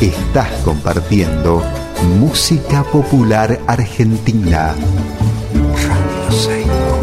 Estás 0.00 0.48
compartiendo 0.64 1.62
música 2.18 2.82
popular 2.84 3.60
argentina. 3.66 4.74
Radio 5.86 6.32
Seibo. 6.32 7.00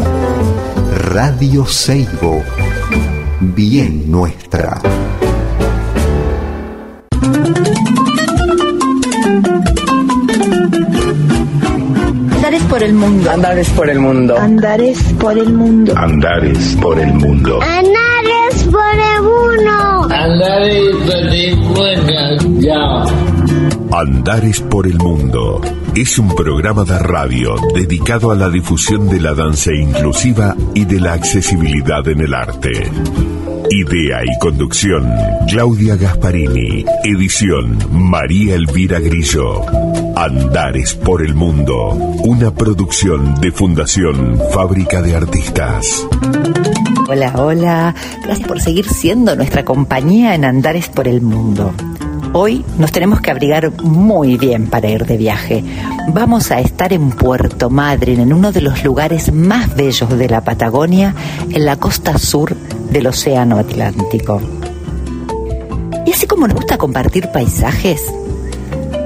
Radio 1.12 1.66
Seibo. 1.66 2.42
Bien 3.38 4.10
nuestra. 4.10 4.80
Andares 12.34 12.62
por 12.64 12.82
el 12.82 12.94
mundo. 12.94 13.30
Andares 13.30 13.70
por 13.70 13.88
el 13.88 14.00
mundo. 14.00 14.36
Andares 14.36 14.98
por 15.20 15.38
el 15.38 15.52
mundo. 15.52 15.94
Andares 15.96 16.76
por 16.82 16.98
el 16.98 17.14
mundo. 17.14 17.60
Andares 17.62 18.64
por 18.64 18.92
el 18.92 19.22
mundo. 19.22 19.87
Andares 23.92 24.60
por 24.62 24.88
el 24.88 24.98
mundo. 24.98 25.60
Es 25.94 26.18
un 26.18 26.34
programa 26.34 26.82
de 26.82 26.98
radio 26.98 27.54
dedicado 27.72 28.32
a 28.32 28.34
la 28.34 28.50
difusión 28.50 29.08
de 29.08 29.20
la 29.20 29.34
danza 29.34 29.72
inclusiva 29.72 30.56
y 30.74 30.86
de 30.86 30.98
la 30.98 31.12
accesibilidad 31.12 32.06
en 32.08 32.20
el 32.20 32.34
arte. 32.34 32.90
Idea 33.70 34.24
y 34.24 34.38
conducción, 34.40 35.08
Claudia 35.46 35.94
Gasparini. 35.94 36.84
Edición, 37.04 37.78
María 37.92 38.56
Elvira 38.56 38.98
Grillo. 38.98 39.62
Andares 40.20 40.96
por 40.96 41.24
el 41.24 41.36
Mundo, 41.36 41.90
una 42.24 42.52
producción 42.52 43.40
de 43.40 43.52
Fundación 43.52 44.36
Fábrica 44.52 45.00
de 45.00 45.14
Artistas. 45.14 46.04
Hola, 47.08 47.34
hola. 47.36 47.94
Gracias 48.24 48.48
por 48.48 48.60
seguir 48.60 48.88
siendo 48.88 49.36
nuestra 49.36 49.64
compañía 49.64 50.34
en 50.34 50.44
Andares 50.44 50.88
por 50.88 51.06
el 51.06 51.20
Mundo. 51.20 51.72
Hoy 52.32 52.64
nos 52.78 52.90
tenemos 52.90 53.20
que 53.20 53.30
abrigar 53.30 53.70
muy 53.84 54.36
bien 54.36 54.66
para 54.66 54.88
ir 54.90 55.06
de 55.06 55.16
viaje. 55.16 55.62
Vamos 56.12 56.50
a 56.50 56.58
estar 56.58 56.92
en 56.92 57.10
Puerto 57.10 57.70
Madryn, 57.70 58.18
en 58.18 58.32
uno 58.32 58.50
de 58.50 58.62
los 58.62 58.82
lugares 58.82 59.32
más 59.32 59.76
bellos 59.76 60.18
de 60.18 60.28
la 60.28 60.40
Patagonia, 60.40 61.14
en 61.48 61.64
la 61.64 61.76
costa 61.76 62.18
sur 62.18 62.56
del 62.90 63.06
Océano 63.06 63.56
Atlántico. 63.56 64.42
Y 66.04 66.10
así 66.10 66.26
como 66.26 66.48
nos 66.48 66.56
gusta 66.56 66.76
compartir 66.76 67.28
paisajes, 67.28 68.02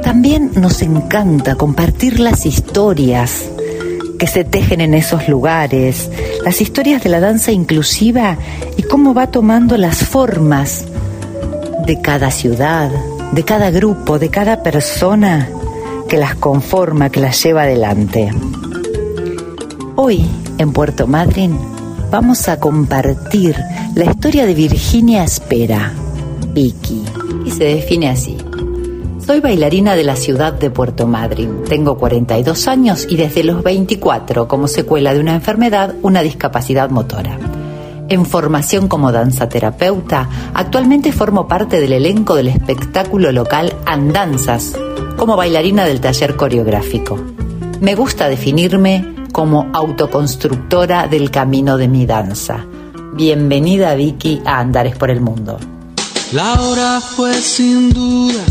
también 0.03 0.51
nos 0.57 0.83
encanta 0.83 1.55
compartir 1.55 2.21
las 2.21 2.45
historias 2.45 3.45
que 4.19 4.27
se 4.27 4.45
tejen 4.45 4.81
en 4.81 4.95
esos 4.95 5.29
lugares, 5.29 6.11
las 6.45 6.61
historias 6.61 7.03
de 7.03 7.09
la 7.09 7.21
danza 7.21 7.53
inclusiva 7.53 8.37
y 8.77 8.83
cómo 8.83 9.15
va 9.15 9.29
tomando 9.29 9.77
las 9.77 9.99
formas 9.99 10.85
de 11.87 12.01
cada 12.01 12.31
ciudad, 12.31 12.91
de 13.33 13.43
cada 13.45 13.71
grupo, 13.71 14.19
de 14.19 14.29
cada 14.29 14.63
persona 14.63 15.49
que 16.09 16.19
las 16.19 16.35
conforma, 16.35 17.11
que 17.11 17.21
las 17.21 17.43
lleva 17.43 17.63
adelante. 17.63 18.31
Hoy, 19.97 20.25
en 20.59 20.73
Puerto 20.73 21.07
Madryn, 21.07 21.59
vamos 22.11 22.49
a 22.49 22.61
compartir 22.61 23.57
la 23.95 24.05
historia 24.05 24.47
de 24.47 24.55
Virginia 24.55 25.25
Espera, 25.25 25.93
Vicky, 26.53 27.03
y 27.45 27.51
se 27.51 27.65
define 27.65 28.11
así. 28.11 28.37
Soy 29.25 29.39
bailarina 29.39 29.95
de 29.95 30.03
la 30.03 30.17
ciudad 30.17 30.53
de 30.53 30.69
Puerto 30.69 31.07
Madryn. 31.07 31.63
Tengo 31.63 31.97
42 31.97 32.67
años 32.67 33.07
y 33.09 33.15
desde 33.15 33.45
los 33.45 33.63
24, 33.63 34.49
como 34.49 34.67
secuela 34.67 35.15
de 35.15 35.21
una 35.21 35.35
enfermedad, 35.35 35.95
una 36.03 36.23
discapacidad 36.23 36.91
motora. 36.91 37.39
En 38.09 38.27
formación 38.27 38.89
como 38.89 39.13
danzaterapeuta, 39.13 40.29
actualmente 40.55 41.13
formo 41.13 41.47
parte 41.47 41.81
del 41.81 41.93
elenco 41.93 42.35
del 42.35 42.49
espectáculo 42.49 43.31
local 43.31 43.73
Andanzas, 43.87 44.73
como 45.17 45.37
bailarina 45.37 45.85
del 45.85 46.01
taller 46.01 46.35
coreográfico. 46.35 47.17
Me 47.81 47.95
gusta 47.95 48.29
definirme 48.29 49.15
como 49.31 49.71
autoconstructora 49.73 51.07
del 51.07 51.31
camino 51.31 51.77
de 51.77 51.87
mi 51.87 52.07
danza. 52.07 52.67
Bienvenida 53.15 53.95
Vicky 53.95 54.43
a 54.45 54.59
Andares 54.59 54.97
por 54.97 55.11
el 55.11 55.21
Mundo. 55.21 55.61
La 56.33 57.01
fue 57.01 57.35
sin 57.35 57.93
duda 57.93 58.43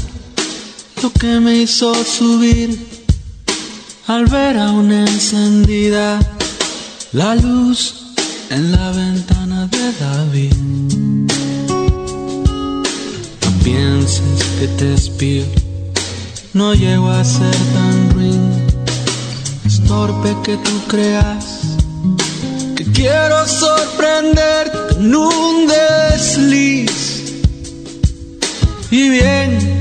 lo 1.04 1.12
que 1.14 1.40
me 1.40 1.56
hizo 1.62 1.94
subir 2.06 2.78
al 4.08 4.26
ver 4.28 4.58
aún 4.58 4.92
encendida 4.92 6.20
la 7.14 7.34
luz 7.36 7.96
en 8.50 8.72
la 8.72 8.92
ventana 8.92 9.68
de 9.68 9.94
David. 10.00 10.54
No 13.42 13.64
pienses 13.64 14.44
que 14.60 14.68
te 14.78 14.94
espío, 14.94 15.46
no 16.54 16.76
llego 16.76 17.10
a 17.10 17.24
ser 17.24 17.56
tan 17.74 18.12
ruin. 18.12 18.52
Es 19.66 19.84
torpe 19.86 20.36
que 20.44 20.58
tú 20.58 20.82
creas 20.88 21.46
que 22.76 22.84
quiero 22.92 23.48
sorprenderte 23.48 24.96
en 25.00 25.16
un 25.16 25.68
desliz. 25.68 27.24
Y 28.92 29.10
bien, 29.10 29.81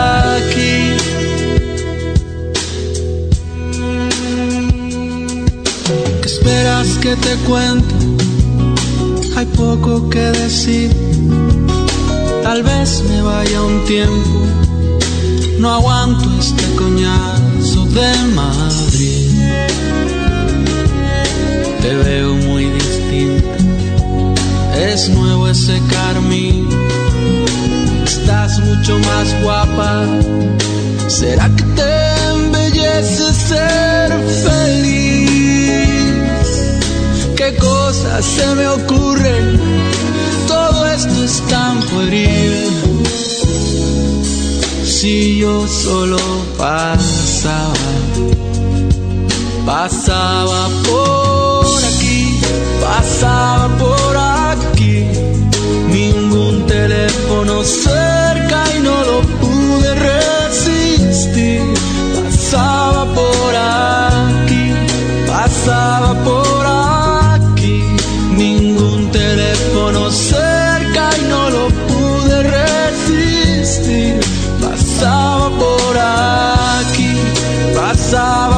Que 7.11 7.17
te 7.17 7.35
cuente? 7.47 7.95
Hay 9.35 9.45
poco 9.47 10.09
que 10.09 10.19
decir. 10.19 10.91
Tal 12.43 12.63
vez 12.63 13.03
me 13.09 13.21
vaya 13.21 13.61
un 13.61 13.83
tiempo. 13.85 14.39
No 15.59 15.71
aguanto 15.73 16.29
este 16.39 16.63
coñazo 16.75 17.85
de 17.97 18.11
Madrid. 18.33 19.29
Te 21.81 21.95
veo 21.95 22.35
muy 22.35 22.65
distinta. 22.65 23.57
Es 24.77 25.09
nuevo 25.09 25.49
ese 25.49 25.81
carmín. 25.89 26.69
Estás 28.05 28.59
mucho 28.59 28.97
más 28.99 29.43
guapa. 29.43 30.05
¿Será 31.07 31.49
que 31.55 31.63
te 31.75 31.90
se 38.21 38.55
me 38.55 38.67
ocurren? 38.67 39.59
Todo 40.47 40.85
esto 40.85 41.23
es 41.23 41.41
tan 41.49 41.79
pueril. 41.81 42.67
Si 44.83 45.39
yo 45.39 45.67
solo 45.67 46.17
pasaba, 46.57 47.73
pasaba 49.65 50.69
por 50.87 51.83
aquí, 51.83 52.39
pasaba 52.81 53.67
por 53.77 54.17
aquí, 54.17 55.05
ningún 55.89 56.65
teléfono 56.67 57.63
cerca 57.63 58.10
pasaba 78.11 78.50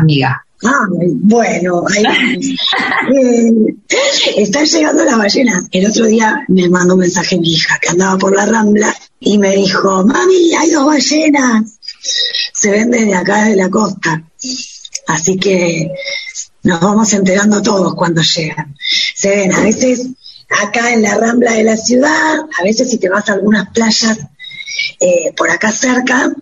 amiga. 0.00 0.44
Ah, 0.62 0.86
bueno, 0.90 1.84
ahí 1.88 2.04
eh, 3.16 4.66
llegando 4.66 5.04
las 5.04 5.16
ballenas. 5.16 5.64
El 5.70 5.86
otro 5.86 6.04
día 6.04 6.44
me 6.48 6.68
mandó 6.68 6.94
un 6.94 7.00
mensaje 7.00 7.38
mi 7.38 7.52
hija 7.52 7.78
que 7.80 7.88
andaba 7.88 8.18
por 8.18 8.36
la 8.36 8.44
rambla 8.44 8.94
y 9.20 9.38
me 9.38 9.56
dijo, 9.56 10.04
mami, 10.04 10.54
hay 10.54 10.70
dos 10.70 10.86
ballenas. 10.86 11.78
Se 12.52 12.70
ven 12.70 12.90
desde 12.90 13.14
acá, 13.14 13.44
de 13.44 13.56
la 13.56 13.70
costa. 13.70 14.22
Así 15.06 15.38
que 15.38 15.90
nos 16.62 16.80
vamos 16.80 17.12
enterando 17.14 17.62
todos 17.62 17.94
cuando 17.94 18.20
llegan. 18.20 18.76
Se 19.14 19.30
ven 19.30 19.54
a 19.54 19.60
veces 19.60 20.08
acá 20.50 20.92
en 20.92 21.02
la 21.02 21.14
rambla 21.14 21.52
de 21.52 21.64
la 21.64 21.76
ciudad, 21.76 22.38
a 22.58 22.62
veces 22.62 22.90
si 22.90 22.98
te 22.98 23.08
vas 23.08 23.28
a 23.28 23.34
algunas 23.34 23.70
playas 23.70 24.18
eh, 24.98 25.32
por 25.36 25.50
acá 25.50 25.72
cerca, 25.72 26.32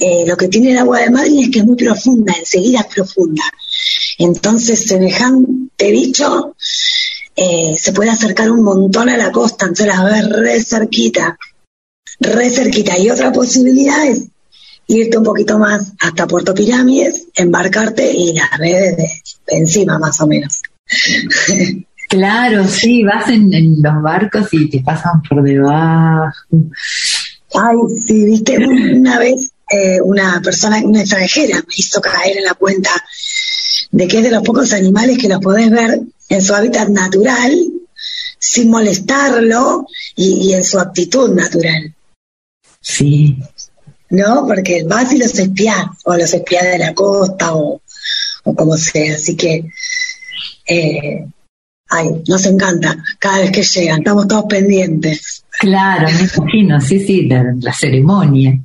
eh, 0.00 0.24
lo 0.26 0.36
que 0.36 0.48
tiene 0.48 0.72
el 0.72 0.78
agua 0.78 1.00
de 1.00 1.10
Madrid 1.10 1.44
es 1.44 1.50
que 1.50 1.58
es 1.60 1.64
muy 1.64 1.76
profunda, 1.76 2.34
enseguida 2.38 2.80
es 2.80 2.86
profunda. 2.86 3.44
Entonces, 4.18 4.86
semejante 4.86 5.90
bicho 5.90 6.54
eh, 7.34 7.74
se 7.76 7.92
puede 7.92 8.10
acercar 8.10 8.50
un 8.50 8.62
montón 8.62 9.08
a 9.08 9.16
la 9.16 9.30
costa, 9.30 9.66
entonces 9.66 9.86
las 9.86 10.04
ves 10.04 10.28
re 10.28 10.60
cerquita, 10.60 11.38
re 12.20 12.50
cerquita. 12.50 12.98
Y 12.98 13.10
otra 13.10 13.32
posibilidad 13.32 14.06
es 14.06 14.28
irte 14.88 15.18
un 15.18 15.24
poquito 15.24 15.58
más 15.58 15.92
hasta 16.00 16.26
Puerto 16.26 16.54
Pirámides, 16.54 17.26
embarcarte 17.34 18.12
y 18.12 18.32
las 18.32 18.58
ves 18.58 18.96
de, 18.96 19.08
encima 19.48 19.98
más 19.98 20.20
o 20.20 20.26
menos. 20.26 20.62
Claro, 22.08 22.64
sí, 22.68 23.02
vas 23.02 23.28
en, 23.30 23.82
los 23.82 24.00
barcos 24.00 24.46
y 24.52 24.70
te 24.70 24.80
pasan 24.80 25.20
por 25.28 25.42
debajo. 25.42 26.32
Ay, 27.52 27.76
sí, 27.98 28.24
viste, 28.24 28.58
una 28.58 29.18
vez 29.18 29.50
eh, 29.68 30.00
una 30.00 30.40
persona, 30.42 30.78
una 30.84 31.00
extranjera, 31.00 31.56
me 31.56 31.74
hizo 31.76 32.00
caer 32.00 32.38
en 32.38 32.44
la 32.44 32.54
cuenta 32.54 32.90
de 33.90 34.06
que 34.06 34.18
es 34.18 34.22
de 34.22 34.30
los 34.30 34.42
pocos 34.42 34.72
animales 34.72 35.18
que 35.18 35.28
los 35.28 35.40
podés 35.40 35.70
ver 35.70 36.00
en 36.28 36.42
su 36.42 36.54
hábitat 36.54 36.88
natural, 36.88 37.52
sin 38.38 38.70
molestarlo 38.70 39.86
y, 40.14 40.52
en 40.52 40.64
su 40.64 40.78
actitud 40.78 41.34
natural. 41.34 41.94
Sí. 42.80 43.36
¿No? 44.10 44.46
Porque 44.46 44.84
vas 44.84 45.12
y 45.12 45.18
los 45.18 45.36
espías, 45.38 45.86
o 46.04 46.14
los 46.14 46.32
espías 46.32 46.64
de 46.64 46.78
la 46.78 46.94
costa, 46.94 47.54
o, 47.54 47.80
como 48.44 48.76
sea. 48.76 49.16
Así 49.16 49.34
que, 49.34 49.64
eh, 50.66 51.26
ay, 51.88 52.22
nos 52.28 52.46
encanta 52.46 53.02
cada 53.18 53.38
vez 53.38 53.50
que 53.50 53.62
llegan, 53.62 53.98
estamos 53.98 54.28
todos 54.28 54.44
pendientes. 54.48 55.44
Claro, 55.58 56.06
me 56.08 56.20
imagino, 56.20 56.80
sí, 56.80 57.04
sí, 57.04 57.22
la 57.22 57.72
ceremonia. 57.72 58.60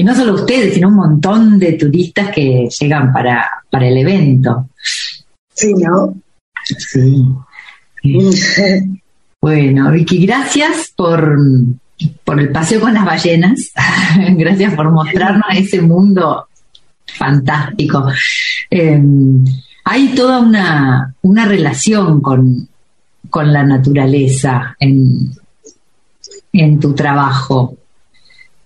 Y 0.00 0.02
no 0.02 0.14
solo 0.14 0.32
ustedes, 0.32 0.72
sino 0.72 0.88
un 0.88 0.94
montón 0.94 1.58
de 1.58 1.74
turistas 1.74 2.30
que 2.34 2.66
llegan 2.80 3.12
para, 3.12 3.46
para 3.68 3.86
el 3.86 3.98
evento. 3.98 4.70
Sí, 5.52 5.74
¿no? 5.74 6.14
Sí. 6.64 7.22
bueno, 9.42 9.90
Vicky, 9.90 10.24
gracias 10.24 10.94
por, 10.96 11.36
por 12.24 12.40
el 12.40 12.48
paseo 12.48 12.80
con 12.80 12.94
las 12.94 13.04
ballenas. 13.04 13.72
gracias 14.38 14.72
por 14.72 14.90
mostrarnos 14.90 15.50
ese 15.54 15.82
mundo 15.82 16.48
fantástico. 17.04 18.10
Em, 18.70 19.44
hay 19.84 20.14
toda 20.14 20.38
una, 20.38 21.14
una 21.20 21.44
relación 21.44 22.22
con, 22.22 22.66
con 23.28 23.52
la 23.52 23.64
naturaleza 23.64 24.74
en, 24.80 25.34
en 26.54 26.80
tu 26.80 26.94
trabajo. 26.94 27.76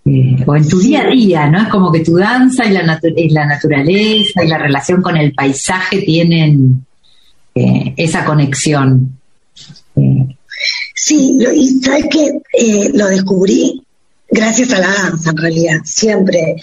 Eh, 0.06 0.37
o 0.47 0.55
en 0.55 0.69
tu 0.69 0.79
día 0.81 1.01
a 1.01 1.11
día, 1.11 1.49
¿no? 1.49 1.62
Es 1.62 1.69
como 1.69 1.91
que 1.91 2.01
tu 2.01 2.17
danza 2.17 2.67
y 2.67 2.73
la, 2.73 2.83
la 2.83 3.47
naturaleza 3.47 4.45
y 4.45 4.49
la 4.49 4.59
relación 4.59 5.01
con 5.01 5.17
el 5.17 5.33
paisaje 5.33 6.03
tienen 6.03 6.85
eh, 7.55 7.95
esa 7.97 8.23
conexión. 8.23 9.19
Eh, 9.97 10.37
sí, 10.95 11.39
y 11.55 11.69
sabes 11.81 12.06
que 12.11 12.91
lo 12.93 13.06
descubrí 13.06 13.83
gracias 14.29 14.73
a 14.73 14.81
la 14.81 14.89
danza 14.89 15.31
en 15.31 15.37
realidad. 15.39 15.79
Siempre 15.85 16.56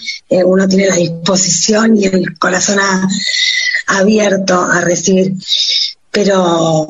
uno 0.44 0.68
tiene 0.68 0.86
la 0.86 0.96
disposición 0.96 1.96
y 1.96 2.04
el 2.04 2.38
corazón 2.38 2.78
abierto 3.88 4.62
a 4.62 4.82
recibir. 4.82 5.34
Pero 6.12 6.86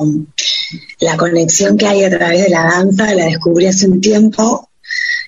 la 0.99 1.17
conexión 1.17 1.77
que 1.77 1.87
hay 1.87 2.03
a 2.03 2.09
través 2.09 2.43
de 2.43 2.49
la 2.49 2.63
danza 2.63 3.11
la 3.15 3.25
descubrí 3.25 3.65
hace 3.65 3.87
un 3.87 4.01
tiempo 4.01 4.69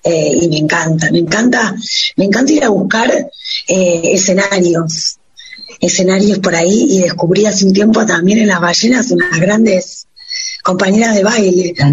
eh, 0.08 0.38
y 0.40 0.48
me 0.50 0.58
encanta, 0.58 1.10
me 1.12 1.18
encanta, 1.18 1.76
me 2.16 2.26
encanta 2.26 2.54
ir 2.54 2.64
a 2.64 2.70
buscar 2.70 3.12
eh, 3.68 4.02
escenarios, 4.14 5.18
escenarios 5.82 6.38
por 6.38 6.56
ahí 6.56 6.86
y 6.90 7.00
descubrí 7.00 7.48
hace 7.48 7.66
un 7.66 7.74
tiempo 7.74 8.06
también 8.06 8.38
en 8.38 8.48
las 8.48 8.62
ballenas 8.62 9.10
unas 9.10 9.40
grandes 9.40 10.06
compañeras 10.64 11.16
de 11.16 11.24
baile. 11.24 11.74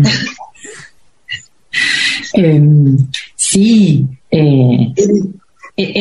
Em, 2.34 2.96
sí, 3.34 4.06
eh, 4.30 4.92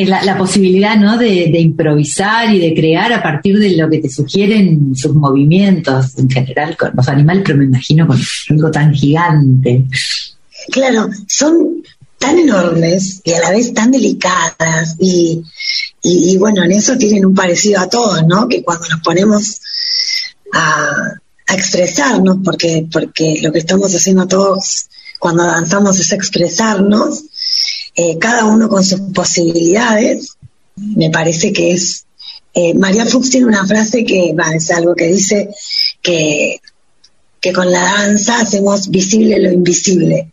la, 0.06 0.36
posibilidad 0.36 0.96
¿no? 0.96 1.16
De, 1.16 1.58
improvisar 1.58 2.54
y 2.54 2.58
de 2.58 2.74
crear 2.74 3.12
a 3.12 3.22
partir 3.22 3.58
de 3.58 3.76
lo 3.76 3.88
que 3.88 3.98
te 3.98 4.10
sugieren 4.10 4.94
sus 4.94 5.14
movimientos 5.14 6.18
en 6.18 6.28
general 6.28 6.76
con 6.76 6.90
los 6.94 7.08
animales, 7.08 7.42
pero 7.46 7.58
me 7.58 7.64
imagino 7.64 8.06
con 8.06 8.18
algo 8.50 8.70
tan 8.70 8.92
gigante. 8.94 9.84
Claro, 10.70 11.08
son 11.26 11.82
tan 12.22 12.38
enormes 12.38 13.20
y 13.24 13.32
a 13.32 13.40
la 13.40 13.50
vez 13.50 13.74
tan 13.74 13.90
delicadas 13.90 14.94
y, 15.00 15.42
y, 16.02 16.36
bueno, 16.38 16.62
en 16.62 16.70
eso 16.70 16.96
tienen 16.96 17.26
un 17.26 17.34
parecido 17.34 17.80
a 17.80 17.88
todos, 17.88 18.24
¿no? 18.24 18.48
Que 18.48 18.62
cuando 18.62 18.88
nos 18.88 19.00
ponemos 19.00 19.60
a, 20.52 21.18
expresarnos, 21.48 22.38
porque, 22.42 22.86
porque 22.90 23.40
lo 23.42 23.52
que 23.52 23.58
estamos 23.58 23.94
haciendo 23.94 24.26
todos 24.26 24.86
cuando 25.18 25.44
danzamos 25.44 25.98
es 25.98 26.12
expresarnos, 26.12 27.24
eh, 27.94 28.16
cada 28.18 28.46
uno 28.46 28.68
con 28.68 28.84
sus 28.84 29.00
posibilidades, 29.12 30.36
me 30.76 31.10
parece 31.10 31.52
que 31.52 31.72
es... 31.72 32.06
Eh, 32.54 32.74
María 32.74 33.04
Fuchs 33.04 33.30
tiene 33.30 33.46
una 33.46 33.66
frase 33.66 34.04
que 34.04 34.34
es 34.54 34.70
algo 34.70 34.94
que 34.94 35.08
dice 35.08 35.50
que, 36.00 36.60
que 37.40 37.52
con 37.52 37.70
la 37.70 37.82
danza 37.82 38.40
hacemos 38.40 38.88
visible 38.88 39.38
lo 39.40 39.50
invisible 39.50 40.32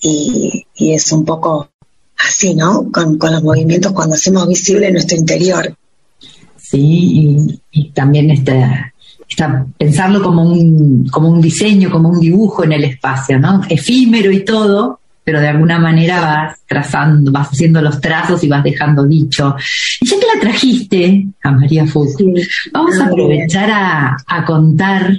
y, 0.00 0.66
es 0.88 1.12
un 1.12 1.24
poco 1.24 1.70
así, 2.26 2.54
¿no? 2.54 2.90
Con, 2.90 3.18
los 3.18 3.42
movimientos 3.42 3.92
cuando 3.92 4.14
hacemos 4.14 4.48
visible 4.48 4.90
nuestro 4.90 5.16
interior. 5.16 5.74
Sí, 6.56 7.58
y, 7.70 7.90
también 7.90 8.30
está, 8.30 8.92
está 9.28 9.66
pensarlo 9.76 10.22
como 10.22 10.42
un, 10.44 11.08
como 11.08 11.28
un 11.28 11.40
diseño, 11.40 11.90
como 11.90 12.08
un 12.08 12.20
dibujo 12.20 12.64
en 12.64 12.72
el 12.72 12.84
espacio, 12.84 13.38
¿no? 13.38 13.62
Efímero 13.68 14.30
y 14.30 14.44
todo, 14.44 15.00
pero 15.24 15.40
de 15.40 15.48
alguna 15.48 15.78
manera 15.78 16.20
vas 16.20 16.58
trazando, 16.66 17.32
vas 17.32 17.48
haciendo 17.48 17.82
los 17.82 18.00
trazos 18.00 18.42
y 18.44 18.48
vas 18.48 18.62
dejando 18.62 19.04
dicho. 19.04 19.54
Y 20.00 20.06
ya 20.06 20.18
que 20.18 20.26
la 20.34 20.40
trajiste 20.40 21.26
a 21.42 21.50
María 21.50 21.86
Fusi, 21.86 22.32
vamos 22.72 22.98
a 23.00 23.06
aprovechar 23.06 23.70
a, 23.70 24.16
a 24.26 24.44
contar 24.44 25.12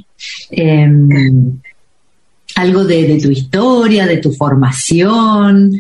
em, 0.51 1.59
algo 2.55 2.83
de, 2.83 3.19
tu 3.21 3.31
historia, 3.31 4.05
de 4.05 4.17
tu 4.17 4.31
formación, 4.31 5.73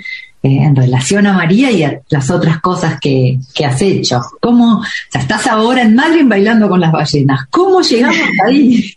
eh, 0.43 0.63
en 0.63 0.75
relación 0.75 1.27
a 1.27 1.33
María 1.33 1.71
y 1.71 1.83
a 1.83 2.01
las 2.09 2.29
otras 2.29 2.59
cosas 2.61 2.99
que, 2.99 3.39
has 3.65 3.81
hecho. 3.81 4.21
¿Cómo, 4.39 4.79
o 4.79 4.83
sea, 5.11 5.21
estás 5.21 5.47
ahora 5.47 5.83
en 5.83 5.95
Madrid 5.95 6.23
bailando 6.25 6.67
con 6.67 6.79
las 6.79 6.91
ballenas? 6.91 7.47
¿Cómo 7.49 7.81
llegamos 7.81 8.17
ahí? 8.45 8.95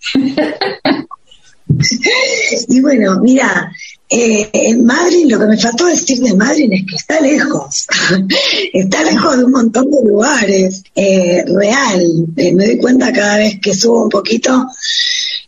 y 2.69 2.81
bueno, 2.81 3.19
mira, 3.21 3.73
eh, 4.09 4.49
en 4.53 4.85
Madrid, 4.85 5.27
lo 5.29 5.39
que 5.41 5.47
me 5.47 5.59
faltó 5.59 5.87
decir 5.87 6.19
de 6.21 6.35
Madrid 6.35 6.69
es 6.71 6.85
que 6.89 6.97
está 6.97 7.21
lejos, 7.21 7.87
está 8.73 9.03
lejos 9.03 9.39
de 9.39 9.45
un 9.45 9.51
montón 9.51 9.91
de 9.91 10.05
lugares, 10.05 10.85
eh, 10.95 11.43
real. 11.47 12.27
me 12.37 12.67
doy 12.67 12.79
cuenta 12.79 13.13
cada 13.13 13.39
vez 13.39 13.59
que 13.61 13.75
subo 13.75 14.05
un 14.05 14.11
poquito 14.11 14.67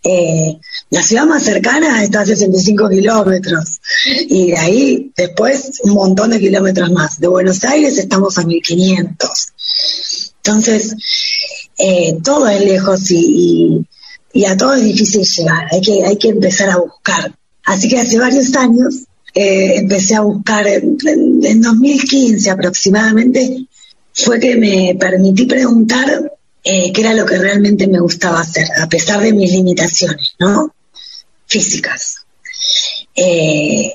eh, 0.03 0.59
la 0.91 1.03
ciudad 1.03 1.27
más 1.27 1.43
cercana 1.43 2.03
está 2.03 2.21
a 2.21 2.27
65 2.27 2.89
kilómetros 2.89 3.81
y 4.29 4.53
de 4.53 4.57
ahí 4.57 5.13
después 5.17 5.81
un 5.83 5.95
montón 5.95 6.31
de 6.31 6.39
kilómetros 6.39 6.93
más. 6.93 7.19
De 7.19 7.27
Buenos 7.27 7.65
Aires 7.65 7.99
estamos 7.99 8.39
a 8.39 8.45
1500. 8.45 9.29
Entonces, 10.37 10.95
eh, 11.77 12.19
todo 12.23 12.49
es 12.49 12.65
lejos 12.65 13.11
y, 13.11 13.85
a 14.47 14.57
todo 14.57 14.75
es 14.75 14.85
difícil 14.85 15.25
llegar, 15.25 15.67
hay 15.73 15.81
que, 15.81 16.05
hay 16.05 16.17
que 16.19 16.29
empezar 16.29 16.71
a 16.71 16.77
buscar. 16.77 17.35
Así 17.65 17.89
que 17.89 17.99
hace 17.99 18.19
varios 18.19 18.55
años 18.55 19.07
eh, 19.35 19.79
empecé 19.79 20.15
a 20.15 20.21
buscar, 20.21 20.67
en, 20.69 20.97
en 21.43 21.63
2015 21.63 22.49
aproximadamente, 22.49 23.67
fue 24.13 24.39
que 24.39 24.57
me 24.57 24.97
permití 24.99 25.47
preguntar 25.47 26.33
eh, 26.69 26.93
qué 26.93 27.01
era 27.01 27.15
lo 27.15 27.27
que 27.27 27.39
realmente 27.39 27.87
me 27.87 28.01
gustaba 28.01 28.41
hacer, 28.41 28.67
a 28.81 28.89
pesar 28.89 29.21
de 29.21 29.33
mis 29.33 29.53
limitaciones, 29.53 30.35
¿no? 30.41 30.75
Físicas. 31.47 32.27
Eh, 33.15 33.93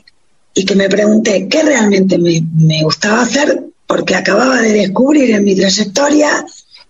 y 0.54 0.66
que 0.66 0.76
me 0.76 0.90
pregunté 0.90 1.48
qué 1.48 1.64
realmente 1.64 2.18
me, 2.18 2.84
gustaba 2.84 3.22
hacer 3.22 3.64
porque 3.88 4.16
acababa 4.16 4.62
de 4.62 4.74
descubrir 4.74 5.32
en 5.32 5.44
mi 5.44 5.56
trayectoria 5.56 6.46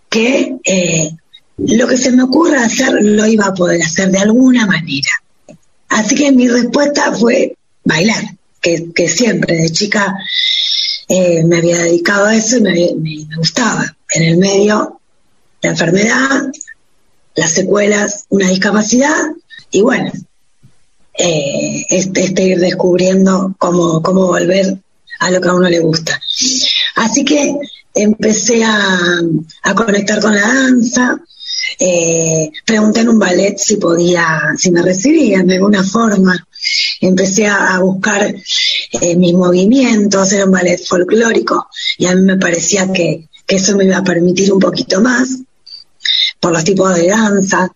que 0.10 0.56
eh, 0.64 1.12
lo 1.58 1.88
que 1.88 1.98
se 1.98 2.12
me 2.12 2.24
ocurra 2.24 2.66
hacer 2.66 2.94
lo 3.02 3.26
iba 3.28 3.46
a 3.46 3.54
poder 3.54 3.82
hacer 3.82 4.10
de 4.10 4.20
alguna 4.20 4.66
manera. 4.66 5.12
Así 5.90 6.16
que 6.16 6.32
mi 6.32 6.48
respuesta 6.48 7.12
fue 7.12 7.56
bailar, 7.84 8.24
que, 8.62 9.08
siempre 9.08 9.56
de 9.58 9.72
chica 9.72 10.16
eh, 11.08 11.44
me 11.44 11.58
había 11.58 11.80
dedicado 11.80 12.26
a 12.26 12.36
eso 12.36 12.58
y 12.58 12.62
me, 12.62 13.36
gustaba. 13.36 13.96
En 14.14 14.24
el 14.24 14.38
medio, 14.38 15.00
la 15.62 15.70
enfermedad, 15.70 16.52
las 17.36 17.52
secuelas, 17.52 18.26
una 18.30 18.48
discapacidad 18.50 19.18
y 19.72 19.82
bueno, 19.82 20.12
eh, 21.14 21.86
este, 21.90 22.24
este, 22.26 22.44
ir 22.44 22.60
descubriendo 22.60 23.56
cómo, 23.58 24.02
cómo 24.02 24.28
volver 24.28 24.78
a 25.20 25.32
lo 25.32 25.42
que 25.42 25.50
a 25.50 25.54
uno 25.54 25.70
le 25.70 25.80
gusta. 25.80 26.20
Así 26.96 27.24
que 27.24 27.56
empecé 27.94 28.64
a, 28.64 29.20
a 29.64 29.76
conectar 29.76 30.20
con 30.22 30.34
la 30.34 30.42
danza, 30.42 31.22
eh, 31.80 32.52
pregunté 32.66 33.02
en 33.02 33.10
un 33.10 33.20
ballet 33.20 33.58
si 33.58 33.78
podía, 33.78 34.54
si 34.58 34.72
me 34.72 34.82
recibían 34.82 35.48
de 35.48 35.56
alguna 35.56 35.84
forma. 35.84 36.48
Empecé 37.00 37.48
a, 37.48 37.80
buscar 37.80 38.36
eh, 39.02 39.16
mis 39.16 39.34
movimientos, 39.34 40.32
era 40.32 40.46
un 40.46 40.52
ballet 40.52 40.78
folclórico 40.84 41.68
y 41.98 42.06
a 42.06 42.16
mí 42.16 42.22
me 42.22 42.38
parecía 42.38 42.92
que, 42.92 43.30
que 43.46 43.56
eso 43.56 43.76
me 43.76 43.86
iba 43.86 43.98
a 43.98 44.04
permitir 44.04 44.54
un 44.54 44.60
poquito 44.60 45.02
más 45.02 45.40
por 46.40 46.52
los 46.52 46.64
tipos 46.64 46.96
de 46.96 47.08
danza. 47.08 47.72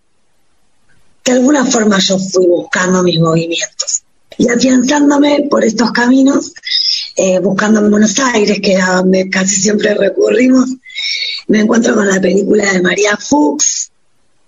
De 1.25 1.32
alguna 1.32 1.65
forma 1.65 1.98
yo 1.98 2.20
fui 2.20 2.46
buscando 2.46 3.01
mis 3.01 3.20
movimientos 3.20 4.03
y 4.38 4.48
afianzándome 4.48 5.48
por 5.50 5.65
estos 5.65 5.91
caminos, 5.91 6.53
eh, 7.15 7.39
buscando 7.39 7.79
en 7.79 7.89
Buenos 7.89 8.20
Aires, 8.20 8.60
que 8.62 8.74
era 8.74 8.98
donde 8.98 9.27
casi 9.29 9.55
siempre 9.55 9.96
recurrimos, 9.96 10.70
me 11.48 11.62
encuentro 11.62 11.96
con 11.96 12.08
la 12.08 12.22
película 12.22 12.72
de 12.72 12.82
María 12.82 13.17
Fuchs, 13.17 13.91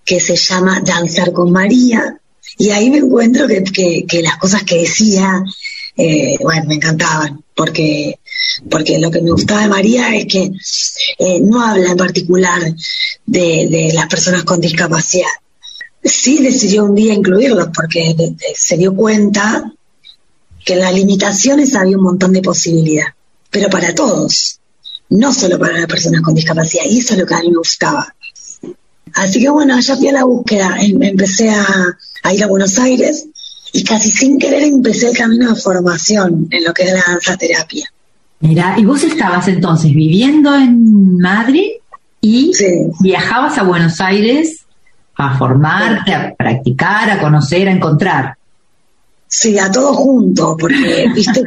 que 0.06 0.20
se 0.20 0.36
llama 0.36 0.82
Danzar 0.86 1.32
con 1.32 1.52
María, 1.52 2.20
y 2.60 2.70
ahí 2.70 2.92
me 2.92 2.98
encuentro 2.98 3.48
que, 3.48 4.06
que, 4.08 4.22
las 4.22 4.38
cosas 4.38 4.64
que 4.64 4.80
decía, 4.80 5.44
eh, 5.96 6.38
bueno, 6.42 6.66
me 6.68 6.76
encantaban, 6.76 7.44
porque, 7.56 8.20
porque 8.70 9.00
lo 9.00 9.10
que 9.10 9.22
me 9.22 9.32
gustaba 9.32 9.62
de 9.62 9.68
María 9.68 10.16
es 10.16 10.26
que 10.26 10.52
eh, 11.20 11.40
no 11.42 11.62
habla 11.62 11.92
en 11.92 11.98
particular 11.98 12.62
de, 13.26 13.68
de 13.68 13.92
las 13.94 14.08
personas 14.08 14.44
con 14.44 14.60
discapacidad. 14.60 15.28
Sí 16.08 16.40
decidió 16.42 16.86
un 16.86 16.96
día 16.96 17.14
incluirlos 17.14 17.70
porque 17.76 18.16
se 18.56 18.78
dio 18.78 18.96
cuenta 18.96 19.72
que 20.64 20.74
en 20.74 20.80
las 20.80 20.94
limitaciones 20.94 21.76
había 21.76 21.98
un 21.98 22.04
montón 22.04 22.34
de 22.34 22.42
posibilidad, 22.42 23.06
pero 23.50 23.70
para 23.70 23.94
todos 23.94 24.60
no 25.10 25.34
solo 25.34 25.58
para 25.58 25.80
las 25.80 25.88
personas 25.88 26.22
con 26.22 26.36
discapacidad, 26.36 26.84
y 26.90 27.00
eso 27.00 27.14
es 27.14 27.20
lo 27.20 27.26
que 27.26 27.36
a 27.36 27.40
mí 27.40 27.50
me 27.50 27.58
gustaba. 27.58 28.14
Así 29.14 29.40
que 29.40 29.50
bueno, 29.50 29.80
ya 29.80 29.96
fui 29.96 30.10
a 30.10 30.14
la 30.14 30.26
búsqueda, 30.26 30.78
em, 30.80 31.02
empecé 31.02 31.50
a, 31.50 32.34
ir 32.34 32.44
a 32.44 32.48
Buenos 32.48 32.78
Aires 32.78 33.28
y 33.72 33.84
casi 33.84 34.12
sin 34.12 34.38
querer 34.38 34.64
empecé 34.64 35.10
el 35.10 35.18
camino 35.18 35.54
de 35.54 35.60
formación 35.60 36.48
en 36.52 36.64
lo 36.64 36.74
que 36.74 36.84
es 36.84 36.94
la 36.94 37.04
danza 37.08 37.38
terapia. 37.38 37.90
Mira, 38.42 38.76
y 38.78 38.84
vos 38.84 39.02
estabas 39.04 39.48
entonces 39.48 39.94
viviendo 39.94 40.54
en 40.54 41.18
Madrid 41.18 41.72
y 42.22 42.52
viajabas 43.00 43.58
a 43.58 43.64
Buenos 43.64 44.02
Aires 44.02 44.66
a 45.18 45.38
formarte, 45.38 46.14
a 46.14 46.36
practicar, 46.36 47.10
a 47.10 47.20
conocer, 47.20 47.68
a 47.68 47.72
encontrar. 47.72 48.38
Sí, 49.30 49.60
a 49.60 49.70
todo 49.70 49.94
junto, 49.94 50.56
porque 50.58 51.08
viste 51.16 51.44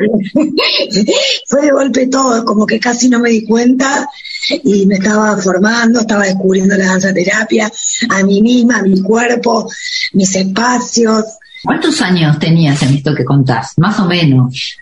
fue 1.46 1.62
de 1.62 1.70
golpe 1.70 2.08
todo, 2.08 2.44
como 2.44 2.66
que 2.66 2.78
casi 2.78 3.08
no 3.08 3.18
me 3.20 3.30
di 3.30 3.46
cuenta 3.46 4.06
y 4.64 4.86
me 4.86 4.96
estaba 4.96 5.36
formando, 5.38 6.00
estaba 6.00 6.24
descubriendo 6.24 6.76
la 6.76 6.86
danza 6.86 7.14
terapia, 7.14 7.72
a 8.10 8.22
mí 8.22 8.42
misma, 8.42 8.78
a 8.78 8.82
mi 8.82 9.00
cuerpo, 9.00 9.70
mis 10.12 10.34
espacios. 10.34 11.24
¿Cuántos 11.62 12.00
años 12.02 12.38
tenías 12.38 12.82
en 12.82 12.94
esto 12.94 13.14
que 13.14 13.24
contás? 13.24 13.72
Más 13.78 13.98
o 14.00 14.06
menos. 14.06 14.76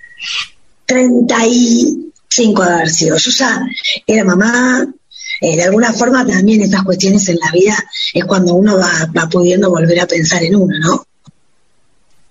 35 0.87 2.63
de 2.63 2.73
haber 2.73 2.89
sido. 2.89 3.17
Yo 3.17 3.31
ya 3.31 3.63
era 4.07 4.25
mamá, 4.25 4.87
eh, 5.41 5.57
de 5.57 5.63
alguna 5.65 5.93
forma 5.93 6.27
también 6.27 6.63
estas 6.63 6.83
cuestiones 6.83 7.29
en 7.29 7.39
la 7.39 7.51
vida 7.53 7.77
es 8.13 8.25
cuando 8.25 8.55
uno 8.55 8.77
va, 8.77 9.11
va 9.17 9.29
pudiendo 9.29 9.71
volver 9.71 10.01
a 10.01 10.07
pensar 10.07 10.43
en 10.43 10.57
uno, 10.57 10.77
¿no? 10.79 11.05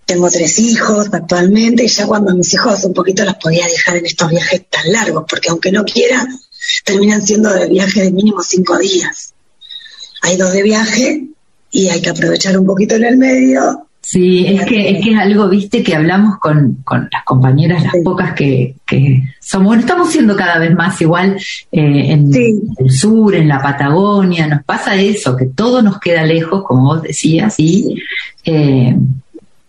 Tengo 0.05 0.29
tres 0.29 0.59
hijos 0.59 1.09
actualmente 1.11 1.83
y 1.83 1.87
ya 1.87 2.07
cuando 2.07 2.33
mis 2.33 2.53
hijos 2.53 2.83
un 2.85 2.93
poquito 2.93 3.25
los 3.25 3.35
podía 3.35 3.67
dejar 3.67 3.97
en 3.97 4.05
estos 4.05 4.29
viajes 4.29 4.63
tan 4.69 4.91
largos, 4.91 5.25
porque 5.29 5.49
aunque 5.49 5.71
no 5.71 5.83
quiera, 5.83 6.25
terminan 6.85 7.25
siendo 7.25 7.51
de 7.51 7.67
viajes 7.67 8.03
de 8.03 8.11
mínimo 8.11 8.41
cinco 8.41 8.77
días. 8.77 9.33
Hay 10.21 10.37
dos 10.37 10.53
de 10.53 10.63
viaje 10.63 11.27
y 11.71 11.89
hay 11.89 12.01
que 12.01 12.09
aprovechar 12.09 12.57
un 12.57 12.65
poquito 12.65 12.95
en 12.95 13.03
el 13.03 13.17
medio. 13.17 13.87
Sí, 14.09 14.45
es 14.47 14.63
que, 14.63 14.89
es 14.89 15.03
que 15.03 15.11
es 15.11 15.19
algo, 15.19 15.49
viste, 15.49 15.83
que 15.83 15.93
hablamos 15.93 16.37
con, 16.37 16.75
con 16.85 17.09
las 17.11 17.25
compañeras, 17.25 17.83
las 17.83 17.97
pocas 18.05 18.33
que, 18.33 18.75
que 18.85 19.21
somos, 19.41 19.67
bueno, 19.67 19.81
estamos 19.81 20.09
siendo 20.09 20.33
cada 20.33 20.59
vez 20.59 20.73
más 20.73 21.01
igual 21.01 21.35
eh, 21.73 22.11
en 22.13 22.31
el 22.33 22.89
sur, 22.89 23.35
en 23.35 23.49
la 23.49 23.61
Patagonia, 23.61 24.47
nos 24.47 24.63
pasa 24.63 24.95
eso, 24.95 25.35
que 25.35 25.47
todo 25.47 25.81
nos 25.81 25.99
queda 25.99 26.23
lejos, 26.23 26.63
como 26.63 26.85
vos 26.85 27.01
decías, 27.01 27.55
y 27.57 28.01
eh, 28.45 28.95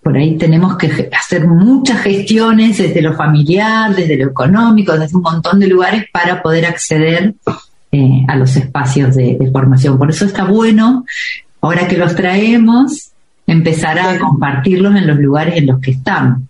por 0.04 0.16
ahí 0.16 0.36
tenemos 0.36 0.76
que 0.76 1.10
hacer 1.18 1.48
muchas 1.48 2.00
gestiones 2.02 2.78
desde 2.78 3.02
lo 3.02 3.14
familiar, 3.14 3.92
desde 3.92 4.18
lo 4.18 4.30
económico, 4.30 4.96
desde 4.96 5.16
un 5.16 5.22
montón 5.22 5.58
de 5.58 5.66
lugares 5.66 6.04
para 6.12 6.40
poder 6.44 6.64
acceder 6.64 7.34
eh, 7.90 8.24
a 8.28 8.36
los 8.36 8.54
espacios 8.54 9.16
de, 9.16 9.36
formación. 9.52 9.98
Por 9.98 10.10
eso 10.10 10.26
está 10.26 10.44
bueno, 10.44 11.04
ahora 11.60 11.88
que 11.88 11.96
los 11.96 12.14
traemos, 12.14 13.10
empezar 13.48 13.98
a 13.98 14.18
compartirlos 14.18 14.94
en 14.94 15.06
los 15.06 15.18
lugares 15.18 15.56
en 15.56 15.66
los 15.66 15.80
que 15.80 15.92
estamos. 15.92 16.42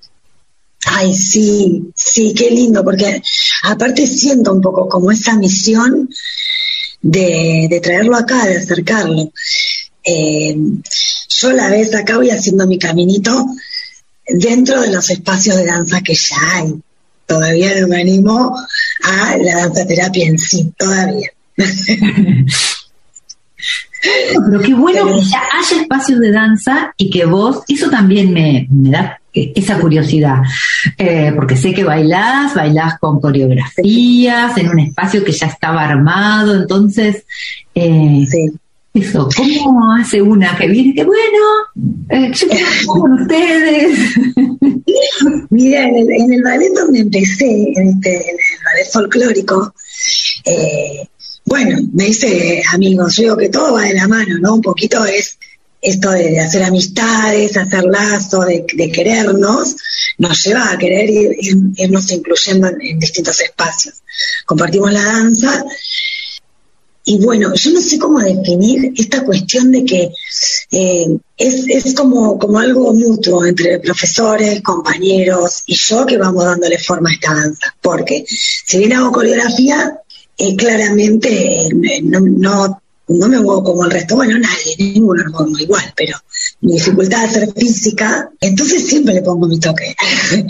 Ay, 0.84 1.14
sí, 1.14 1.90
sí, 1.94 2.34
qué 2.36 2.50
lindo, 2.50 2.84
porque 2.84 3.22
aparte 3.62 4.06
siento 4.06 4.52
un 4.52 4.60
poco 4.60 4.88
como 4.88 5.10
esa 5.12 5.36
misión 5.36 6.08
de, 7.00 7.80
traerlo 7.82 8.16
acá, 8.16 8.46
de 8.46 8.58
acercarlo. 8.58 9.30
Eh, 10.04 10.56
yo 11.28 11.52
la 11.52 11.70
vez 11.70 11.94
acá 11.94 12.16
voy 12.16 12.30
haciendo 12.30 12.66
mi 12.66 12.78
caminito 12.78 13.46
dentro 14.26 14.80
de 14.80 14.90
los 14.90 15.08
espacios 15.10 15.56
de 15.56 15.66
danza 15.66 16.00
que 16.00 16.14
ya 16.14 16.36
hay. 16.54 16.74
Todavía 17.26 17.80
no 17.80 17.88
me 17.88 18.00
animo 18.00 18.56
a 19.04 19.36
la 19.36 19.56
danza 19.56 19.86
terapia 19.86 20.26
en 20.26 20.38
sí, 20.38 20.72
todavía. 20.76 21.30
Pero 24.02 24.60
qué 24.60 24.74
bueno 24.74 25.06
que 25.06 25.20
ya 25.20 25.42
haya 25.58 25.82
espacios 25.82 26.20
de 26.20 26.32
danza 26.32 26.92
y 26.96 27.10
que 27.10 27.24
vos, 27.24 27.62
eso 27.68 27.90
también 27.90 28.32
me, 28.32 28.66
da 28.70 29.20
esa 29.32 29.78
curiosidad, 29.78 30.38
eh, 30.96 31.32
porque 31.34 31.56
sé 31.56 31.72
que 31.72 31.84
bailás, 31.84 32.54
bailás 32.54 32.98
con 32.98 33.20
coreografías, 33.20 34.56
en 34.58 34.70
un 34.70 34.80
espacio 34.80 35.22
que 35.22 35.32
ya 35.32 35.46
estaba 35.46 35.84
armado, 35.84 36.54
entonces, 36.54 37.24
eh, 37.74 38.26
sí 38.28 38.50
eso? 38.94 39.28
¿Cómo 39.36 39.94
hace 39.94 40.20
una 40.20 40.56
que 40.56 40.66
viene 40.68 40.94
que 40.94 41.04
bueno, 41.04 41.20
eh, 42.08 42.32
yo 42.32 42.48
quiero 42.48 42.66
con 42.86 43.12
ustedes? 43.20 43.98
Mira, 45.50 45.84
en 45.84 46.32
el, 46.32 46.42
ballet 46.42 46.72
donde 46.74 47.00
empecé, 47.00 47.72
en, 47.76 47.88
este, 47.88 48.16
en 48.16 48.36
el 48.36 48.64
ballet 48.64 48.92
folclórico, 48.92 49.74
eh, 50.44 51.08
bueno, 51.48 51.78
me 51.94 52.08
hice 52.08 52.62
amigos, 52.72 53.16
yo 53.16 53.22
digo 53.22 53.36
que 53.38 53.48
todo 53.48 53.72
va 53.72 53.84
de 53.84 53.94
la 53.94 54.06
mano, 54.06 54.38
¿no? 54.38 54.54
Un 54.54 54.62
poquito 54.62 55.04
es 55.06 55.38
esto 55.80 56.10
de, 56.10 56.38
hacer 56.40 56.62
amistades, 56.62 57.56
hacer 57.56 57.84
lazos, 57.84 58.46
de, 58.46 58.92
querernos, 58.92 59.76
nos 60.18 60.44
lleva 60.44 60.70
a 60.70 60.76
querer 60.76 61.08
ir, 61.08 61.36
irnos 61.76 62.10
incluyendo 62.10 62.68
en 62.80 62.98
distintos 62.98 63.40
espacios. 63.40 63.94
Compartimos 64.44 64.92
la 64.92 65.04
danza 65.04 65.64
y 67.04 67.18
bueno, 67.24 67.54
yo 67.54 67.70
no 67.72 67.80
sé 67.80 67.98
cómo 67.98 68.18
definir 68.18 68.92
esta 68.94 69.24
cuestión 69.24 69.72
de 69.72 69.86
que 69.86 70.12
eh, 70.72 71.18
es, 71.38 71.64
es 71.66 71.94
como, 71.94 72.38
como 72.38 72.58
algo 72.58 72.92
mutuo 72.92 73.46
entre 73.46 73.78
profesores, 73.78 74.60
compañeros 74.60 75.62
y 75.64 75.74
yo 75.76 76.04
que 76.04 76.18
vamos 76.18 76.44
dándole 76.44 76.78
forma 76.78 77.08
a 77.08 77.14
esta 77.14 77.32
danza. 77.32 77.74
Porque 77.80 78.26
si 78.28 78.76
bien 78.76 78.92
hago 78.92 79.12
coreografía, 79.12 79.98
eh, 80.38 80.56
claramente 80.56 81.66
eh, 81.66 82.00
no, 82.02 82.20
no, 82.20 82.80
no, 83.08 83.28
me 83.28 83.40
muevo 83.40 83.64
como 83.64 83.84
el 83.84 83.90
resto. 83.90 84.16
Bueno, 84.16 84.38
nadie, 84.38 84.76
ninguno 84.78 85.24
me 85.24 85.30
muevo 85.30 85.58
igual, 85.58 85.92
pero 85.96 86.16
mi 86.60 86.74
dificultad 86.74 87.20
de 87.20 87.26
hacer 87.26 87.52
física, 87.54 88.30
entonces 88.40 88.86
siempre 88.86 89.14
le 89.14 89.22
pongo 89.22 89.48
mi 89.48 89.58
toque. 89.58 89.96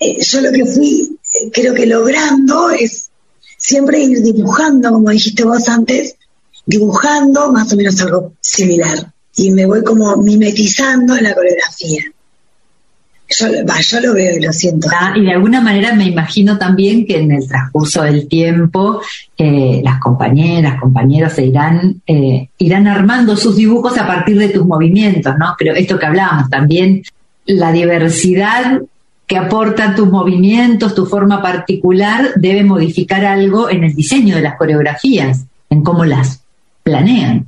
yo 0.00 0.40
lo 0.40 0.52
que 0.52 0.66
fui, 0.66 1.18
creo 1.52 1.72
que 1.74 1.86
logrando 1.86 2.70
es 2.70 3.10
siempre 3.56 4.00
ir 4.00 4.22
dibujando, 4.22 4.90
como 4.90 5.10
dijiste 5.10 5.44
vos 5.44 5.68
antes, 5.68 6.16
dibujando 6.66 7.52
más 7.52 7.72
o 7.72 7.76
menos 7.76 8.00
algo 8.00 8.32
similar. 8.40 9.12
Y 9.36 9.52
me 9.52 9.66
voy 9.66 9.84
como 9.84 10.16
mimetizando 10.16 11.16
en 11.16 11.24
la 11.24 11.34
coreografía. 11.34 12.02
Yo, 13.30 13.46
yo 13.46 14.00
lo 14.00 14.14
veo 14.14 14.38
y 14.38 14.40
lo 14.40 14.52
siento. 14.52 14.88
Ah, 14.90 15.12
y 15.14 15.22
de 15.22 15.32
alguna 15.32 15.60
manera 15.60 15.94
me 15.94 16.06
imagino 16.06 16.56
también 16.56 17.06
que 17.06 17.18
en 17.18 17.30
el 17.30 17.46
transcurso 17.46 18.02
del 18.02 18.26
tiempo 18.26 19.02
eh, 19.36 19.82
las 19.84 19.98
compañeras, 20.00 20.80
compañeros 20.80 21.34
se 21.34 21.44
irán, 21.44 22.00
eh, 22.06 22.48
irán 22.56 22.86
armando 22.86 23.36
sus 23.36 23.56
dibujos 23.56 23.98
a 23.98 24.06
partir 24.06 24.38
de 24.38 24.48
tus 24.48 24.64
movimientos, 24.64 25.34
¿no? 25.38 25.54
Pero 25.58 25.74
esto 25.74 25.98
que 25.98 26.06
hablábamos 26.06 26.48
también, 26.48 27.02
la 27.44 27.70
diversidad 27.70 28.80
que 29.26 29.36
aportan 29.36 29.94
tus 29.94 30.10
movimientos, 30.10 30.94
tu 30.94 31.04
forma 31.04 31.42
particular, 31.42 32.30
debe 32.36 32.64
modificar 32.64 33.26
algo 33.26 33.68
en 33.68 33.84
el 33.84 33.94
diseño 33.94 34.36
de 34.36 34.42
las 34.42 34.56
coreografías, 34.56 35.44
en 35.68 35.82
cómo 35.82 36.06
las 36.06 36.40
planean. 36.82 37.44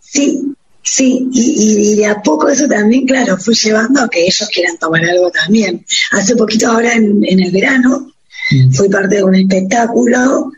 Sí, 0.00 0.53
sí, 0.84 1.28
y, 1.32 1.96
de 1.96 2.06
a 2.06 2.22
poco 2.22 2.48
eso 2.48 2.68
también, 2.68 3.06
claro, 3.06 3.36
fui 3.38 3.54
llevando 3.54 4.02
a 4.02 4.08
que 4.08 4.24
ellos 4.24 4.48
quieran 4.52 4.78
tomar 4.78 5.04
algo 5.04 5.30
también. 5.30 5.84
Hace 6.12 6.36
poquito 6.36 6.70
ahora 6.70 6.94
en, 6.94 7.24
el 7.24 7.50
verano 7.50 8.12
mm. 8.50 8.72
fui 8.72 8.88
parte 8.88 9.16
de 9.16 9.24
un 9.24 9.34
espectáculo 9.34 10.52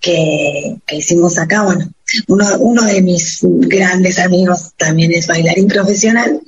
que, 0.00 0.76
hicimos 0.90 1.38
acá, 1.38 1.62
bueno, 1.62 1.90
uno, 2.28 2.46
uno 2.58 2.82
de 2.84 3.02
mis 3.02 3.38
grandes 3.42 4.18
amigos 4.18 4.72
también 4.76 5.12
es 5.12 5.26
bailarín 5.26 5.68
profesional 5.68 6.40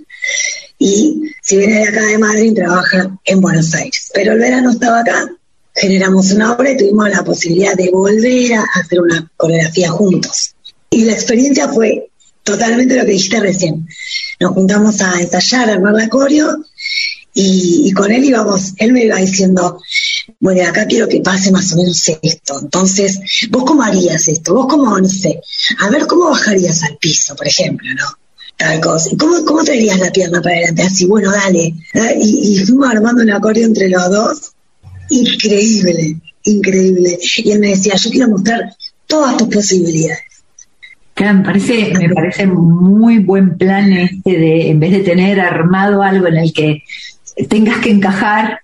y 0.79 1.33
si 1.41 1.57
viene 1.57 1.79
de 1.79 1.89
acá 1.89 2.03
de 2.03 2.19
Madrid 2.19 2.55
trabaja 2.55 3.19
en 3.25 3.41
Buenos 3.41 3.75
Aires. 3.75 4.11
Pero 4.13 4.33
el 4.33 4.39
verano 4.39 4.71
estaba 4.71 5.01
acá, 5.01 5.31
generamos 5.75 6.33
una 6.33 6.53
obra 6.53 6.73
y 6.73 6.77
tuvimos 6.77 7.11
la 7.11 7.25
posibilidad 7.25 7.75
de 7.75 7.91
volver 7.91 8.55
a 8.55 8.65
hacer 8.75 9.01
una 9.01 9.31
coreografía 9.37 9.91
juntos. 9.91 10.55
Y 10.91 11.05
la 11.05 11.13
experiencia 11.13 11.69
fue 11.69 12.09
totalmente 12.45 12.97
lo 12.97 13.05
que 13.05 13.13
dijiste 13.13 13.41
recién. 13.41 13.89
Nos 14.39 14.53
juntamos 14.53 15.01
a 15.01 15.21
ensayar, 15.21 15.71
a 15.71 15.73
armar 15.75 15.95
la 15.95 16.09
coreo 16.09 16.65
y, 17.33 17.91
con 17.93 18.13
él 18.13 18.25
íbamos, 18.25 18.75
él 18.77 18.93
me 18.93 19.05
iba 19.05 19.17
diciendo, 19.17 19.81
bueno, 20.39 20.69
acá 20.69 20.87
quiero 20.87 21.09
que 21.09 21.21
pase 21.21 21.51
más 21.51 21.73
o 21.73 21.77
menos 21.77 22.09
esto. 22.23 22.61
Entonces, 22.63 23.19
¿vos 23.51 23.65
cómo 23.65 23.83
harías 23.83 24.29
esto? 24.29 24.55
¿Vos 24.55 24.67
cómo, 24.69 24.97
no 24.97 25.09
sé, 25.09 25.41
a 25.81 25.91
ver 25.91 26.07
cómo 26.07 26.31
bajarías 26.31 26.85
al 26.85 26.97
piso, 26.99 27.35
por 27.35 27.49
ejemplo, 27.49 27.89
¿no? 27.97 28.05
tal 28.57 28.81
cosa. 28.81 29.11
¿Cómo, 29.19 29.45
¿Cómo 29.45 29.65
traerías 29.65 29.99
la 29.99 30.13
pierna 30.13 30.41
para 30.41 30.57
adelante? 30.57 30.83
Así, 30.83 31.07
bueno, 31.07 31.31
dale. 31.33 31.75
Y, 32.21 32.59
fuimos 32.65 32.89
armando 32.89 33.23
un 33.23 33.31
acorde 33.31 33.63
entre 33.63 33.89
los 33.89 34.11
dos. 34.11 34.53
Increíble, 35.11 36.21
increíble. 36.45 37.19
Y 37.39 37.51
él 37.51 37.59
me 37.59 37.69
decía, 37.69 37.95
yo 37.97 38.11
quiero 38.11 38.29
mostrar 38.29 38.77
todas 39.07 39.37
tus 39.37 39.49
posibilidades. 39.49 40.23
Me 41.33 42.09
parece, 42.11 42.47
muy 42.47 43.19
buen 43.19 43.57
plan 43.57 43.93
este 43.93 44.39
de, 44.39 44.71
en 44.71 44.81
vez 44.81 44.93
de 44.93 45.01
tener 45.01 45.41
armado 45.41 46.03
algo 46.03 46.27
en 46.27 46.37
el 46.37 46.53
que 46.53 46.83
tengas 47.49 47.79
que 47.79 47.91
encajar, 47.91 48.61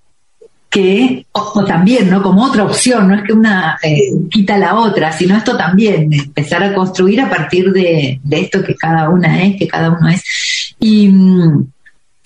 que, 0.69 1.27
o, 1.33 1.65
también, 1.65 2.09
¿no? 2.11 2.23
Como 2.23 2.45
otra 2.45 2.65
opción, 2.65 3.09
no 3.09 3.15
es 3.17 3.23
que 3.25 3.33
una 3.33 3.79
eh, 3.83 3.99
quita 4.31 4.57
la 4.57 4.77
otra, 4.77 5.11
sino 5.11 5.37
esto 5.37 5.57
también, 5.57 6.13
empezar 6.13 6.63
a 6.63 6.73
construir 6.73 7.21
a 7.21 7.29
partir 7.29 7.73
de, 7.73 8.21
de 8.23 8.41
esto 8.41 8.63
que 8.63 8.77
cada 8.77 9.09
una 9.09 9.43
es, 9.43 9.57
que 9.57 9.67
cada 9.67 9.91
uno 9.91 10.09
es. 10.09 10.23
Y 10.79 11.09
mm, 11.09 11.67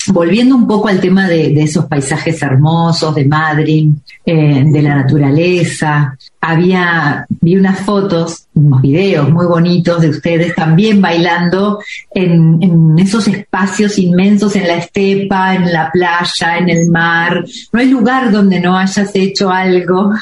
volviendo 0.09 0.57
un 0.57 0.67
poco 0.67 0.89
al 0.89 1.01
tema 1.01 1.29
de, 1.29 1.63
esos 1.63 1.87
paisajes 1.87 2.43
hermosos 2.43 3.15
de 3.15 3.25
Madrid, 3.25 3.91
eh, 4.25 4.65
de 4.67 4.83
la 4.83 4.97
naturaleza, 4.97 6.17
había, 6.47 7.25
vi 7.41 7.57
unas 7.57 7.81
fotos, 7.81 8.49
unos 8.53 8.83
videos 8.83 9.31
muy 9.31 9.47
bonitos 9.47 10.03
de 10.03 10.11
ustedes 10.11 10.55
también 10.55 11.01
bailando 11.01 11.79
en, 12.15 12.99
esos 12.99 13.27
espacios 13.29 13.99
inmensos 13.99 14.55
en 14.55 14.69
la 14.69 14.77
estepa, 14.77 15.55
en 15.55 15.73
la 15.73 15.91
playa, 15.91 16.59
en 16.59 16.69
el 16.69 16.91
mar. 16.91 17.45
No 17.73 17.81
hay 17.81 17.89
lugar 17.89 18.31
donde 18.31 18.61
no 18.61 18.77
hayas 18.77 19.11
hecho 19.15 19.51
algo 19.51 20.13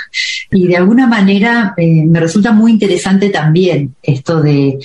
y 0.52 0.68
de 0.68 0.76
alguna 0.76 1.08
manera 1.08 1.74
eh, 1.76 2.04
me 2.06 2.20
resulta 2.20 2.52
muy 2.52 2.72
interesante 2.72 3.30
también 3.30 3.96
esto 4.02 4.40
de... 4.40 4.78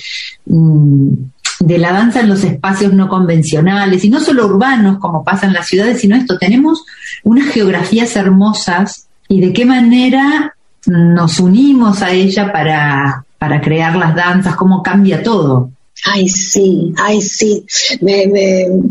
Mm, 0.46 1.12
de 1.60 1.76
la 1.76 1.92
danza 1.92 2.20
en 2.20 2.28
los 2.28 2.44
espacios 2.44 2.92
no 2.92 3.08
convencionales, 3.08 4.04
y 4.04 4.10
no 4.10 4.20
solo 4.20 4.46
urbanos 4.46 4.98
como 5.00 5.24
pasa 5.24 5.48
en 5.48 5.52
las 5.52 5.66
ciudades, 5.66 6.00
sino 6.00 6.14
esto, 6.14 6.38
tenemos 6.38 6.84
unas 7.24 7.48
geografías 7.48 8.14
hermosas 8.14 9.08
y 9.28 9.40
de 9.40 9.52
qué 9.52 9.66
manera 9.66 10.54
nos 10.86 11.40
unimos 11.40 12.02
a 12.02 12.12
ella 12.12 12.52
para, 12.52 13.24
para 13.38 13.60
crear 13.60 13.96
las 13.96 14.14
danzas, 14.14 14.56
cómo 14.56 14.82
cambia 14.82 15.22
todo. 15.22 15.70
Ay, 16.04 16.28
sí, 16.28 16.94
ay, 16.96 17.20
sí. 17.20 17.64
Me, 18.00 18.26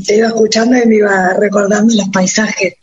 te 0.06 0.18
iba 0.18 0.28
escuchando 0.28 0.78
y 0.78 0.86
me 0.86 0.96
iba 0.96 1.34
recordando 1.34 1.94
los 1.96 2.10
paisajes, 2.10 2.76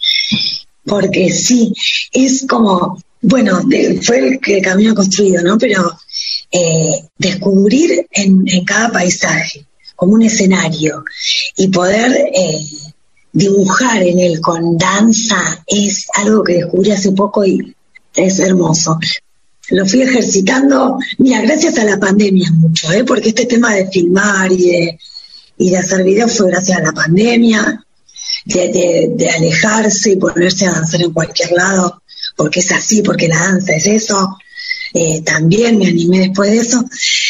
porque 0.85 1.31
sí, 1.31 1.73
es 2.13 2.47
como, 2.49 3.03
bueno, 3.21 3.61
fue 4.03 4.19
el, 4.19 4.41
que 4.41 4.63
camino 4.63 4.95
construido, 4.95 5.43
¿no? 5.43 5.59
Pero 5.59 5.99
eh, 6.51 7.05
descubrir 7.19 8.07
en, 8.11 8.45
en, 8.47 8.65
cada 8.65 8.91
paisaje 8.91 9.67
como 9.97 10.15
un 10.15 10.23
escenario 10.23 11.05
y 11.57 11.69
poder 11.69 12.13
eh, 12.35 12.67
dibujar 13.33 14.03
en 14.03 14.21
él 14.21 14.41
con 14.41 14.79
danza 14.79 15.63
es 15.67 16.07
algo 16.15 16.43
que 16.43 16.55
descubrí 16.55 16.93
hace 16.93 17.13
poco 17.13 17.45
y 17.45 17.75
es 18.15 18.39
hermoso. 18.39 18.99
Lo 19.71 19.87
fui 19.87 20.03
ejercitando, 20.03 20.99
mira, 21.19 21.41
gracias 21.41 21.79
a 21.79 21.85
la 21.85 21.99
pandemia 21.99 22.51
mucho, 22.53 22.93
¿eh? 22.93 23.05
porque 23.05 23.31
este 23.31 23.47
tema 23.47 23.75
de 23.75 23.89
filmar 23.89 24.53
y 24.53 24.71
de, 24.71 24.99
y 25.57 25.71
de 25.71 25.79
hacer 25.79 26.05
videos 26.05 26.37
fue 26.37 26.51
gracias 26.51 26.79
a 26.79 26.83
la 26.83 26.93
pandemia, 26.93 27.85
de, 28.45 29.33
alejarse 29.35 30.13
y 30.13 30.17
ponerse 30.17 30.67
a 30.67 30.73
danzar 30.73 31.01
en 31.01 31.13
cualquier 31.13 31.53
lado, 31.53 32.03
porque 32.37 32.61
es 32.61 32.73
así, 32.73 33.01
porque 33.01 33.29
la 33.29 33.39
danza 33.39 33.73
es 33.73 33.87
eso. 33.87 34.37
Eh, 34.93 35.23
también 35.23 35.79
me 35.79 35.87
animé 35.87 36.21
después 36.21 36.51
de 36.51 36.59
eso. 36.59 36.85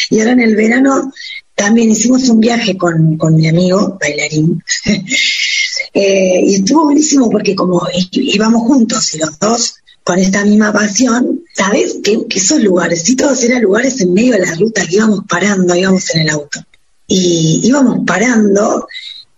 Y 0.09 0.19
ahora 0.19 0.33
en 0.33 0.41
el 0.41 0.55
verano 0.57 1.13
también 1.55 1.89
hicimos 1.89 2.27
un 2.27 2.41
viaje 2.41 2.75
con, 2.75 3.17
mi 3.35 3.47
amigo, 3.47 3.97
bailarín, 3.99 4.61
eh, 5.93 6.41
y 6.45 6.55
estuvo 6.55 6.83
buenísimo 6.83 7.29
porque 7.29 7.55
como 7.55 7.87
íbamos 8.11 8.61
juntos 8.63 9.15
y 9.15 9.19
los 9.19 9.39
dos 9.39 9.75
con 10.05 10.19
esta 10.19 10.45
misma 10.45 10.71
pasión, 10.71 11.41
¿sabes? 11.51 11.97
Que, 12.03 12.27
que 12.27 12.37
esos 12.37 12.61
lugarcitos 12.61 13.43
eran 13.43 13.63
lugares 13.63 13.99
en 14.01 14.13
medio 14.13 14.33
de 14.33 14.45
la 14.45 14.53
ruta 14.53 14.85
que 14.85 14.97
íbamos 14.97 15.21
parando, 15.27 15.75
íbamos 15.75 16.13
en 16.13 16.21
el 16.21 16.29
auto. 16.29 16.59
Y 17.07 17.61
íbamos 17.63 18.05
parando 18.05 18.87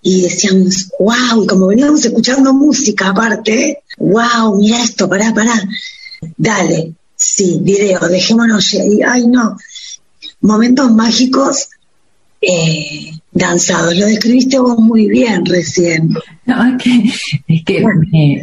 y 0.01 0.23
decíamos, 0.23 0.89
wow, 0.99 1.41
y 1.41 1.47
como 1.47 1.67
veníamos 1.67 2.03
escuchando 2.03 2.53
música 2.53 3.09
aparte, 3.09 3.81
wow, 3.97 4.57
mira 4.59 4.83
esto, 4.83 5.07
pará, 5.07 5.33
pará, 5.33 5.55
dale, 6.35 6.95
sí, 7.15 7.59
video, 7.61 8.05
dejémonos, 8.09 8.75
ay 9.07 9.25
no, 9.25 9.55
momentos 10.41 10.91
mágicos 10.91 11.69
eh, 12.41 13.11
danzados. 13.31 13.95
Lo 13.97 14.05
describiste 14.05 14.59
vos 14.59 14.77
muy 14.77 15.07
bien 15.07 15.45
recién. 15.45 16.13
Es 17.47 17.63
que, 17.65 17.83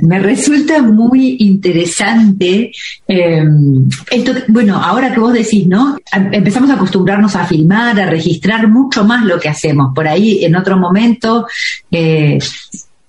me, 0.03 0.19
resulta 0.19 0.83
muy 0.83 1.37
interesante 1.41 2.71
em, 3.09 3.89
esto. 4.11 4.33
Bueno, 4.49 4.77
ahora 4.77 5.13
que 5.13 5.21
vos 5.21 5.33
decís, 5.33 5.67
¿no? 5.67 5.97
Empezamos 6.13 6.71
a 6.71 6.75
acostumbrarnos 6.75 7.35
a 7.37 7.47
filmar, 7.47 7.99
a 7.99 8.07
registrar 8.07 8.69
mucho 8.69 9.05
más 9.05 9.25
lo 9.25 9.41
que 9.41 9.49
hacemos. 9.49 9.95
Por 9.95 10.07
ahí, 10.07 10.45
en 10.45 10.55
otro 10.57 10.77
momento, 10.77 11.47
eh, 11.91 12.39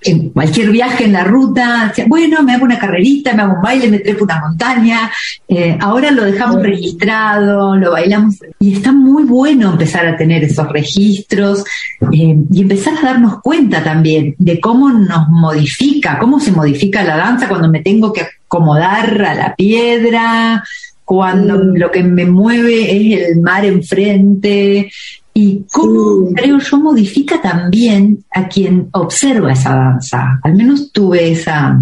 en 0.05 0.29
cualquier 0.29 0.69
viaje 0.69 1.05
en 1.05 1.13
la 1.13 1.23
ruta, 1.23 1.93
bueno, 2.07 2.43
me 2.43 2.53
hago 2.53 2.65
una 2.65 2.77
carrerita, 2.77 3.33
me 3.33 3.41
hago 3.41 3.55
un 3.55 3.61
baile, 3.61 3.89
me 3.89 3.99
trepo 3.99 4.23
una 4.23 4.39
montaña, 4.39 5.11
eh, 5.47 5.77
ahora 5.81 6.11
lo 6.11 6.23
dejamos 6.23 6.61
registrado, 6.61 7.75
lo 7.75 7.91
bailamos, 7.91 8.35
y 8.59 8.73
está 8.73 8.91
muy 8.91 9.23
bueno 9.23 9.71
empezar 9.71 10.05
a 10.05 10.15
tener 10.15 10.43
esos 10.43 10.69
registros 10.69 11.63
eh, 12.11 12.37
y 12.51 12.61
empezar 12.61 12.93
a 12.97 13.05
darnos 13.05 13.41
cuenta 13.41 13.83
también 13.83 14.35
de 14.37 14.59
cómo 14.59 14.91
nos 14.91 15.27
modifica, 15.29 16.19
cómo 16.19 16.39
se 16.39 16.51
modifica 16.51 17.03
la 17.03 17.17
danza 17.17 17.49
cuando 17.49 17.69
me 17.69 17.81
tengo 17.81 18.13
que 18.13 18.21
acomodar 18.45 19.21
a 19.23 19.33
la 19.33 19.55
piedra, 19.55 20.63
cuando 21.03 21.55
lo 21.57 21.91
que 21.91 22.03
me 22.03 22.25
mueve 22.25 22.81
es 22.91 23.29
el 23.29 23.41
mar 23.41 23.63
enfrente, 23.63 24.91
y 25.37 25.65
cómo, 25.69 26.31
creo 26.33 26.59
yo, 26.59 26.77
modifica 26.77 27.41
también 27.41 28.23
a 28.31 28.47
quien 28.47 28.87
observa 28.93 29.51
esa 29.51 29.75
danza. 29.75 30.39
Al 30.41 30.55
menos 30.55 30.93
tuve 30.93 31.29
esa, 31.29 31.77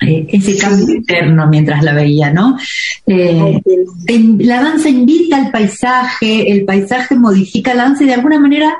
eh, 0.00 0.24
ese 0.28 0.56
cambio 0.56 0.94
interno 0.94 1.48
mientras 1.48 1.82
la 1.82 1.92
veía, 1.92 2.32
¿no? 2.32 2.56
Eh, 3.08 3.60
la 4.38 4.62
danza 4.62 4.88
invita 4.88 5.36
al 5.36 5.50
paisaje, 5.50 6.52
el 6.52 6.64
paisaje 6.64 7.16
modifica 7.16 7.74
la 7.74 7.86
danza 7.86 8.04
y 8.04 8.06
de 8.06 8.14
alguna 8.14 8.38
manera 8.38 8.72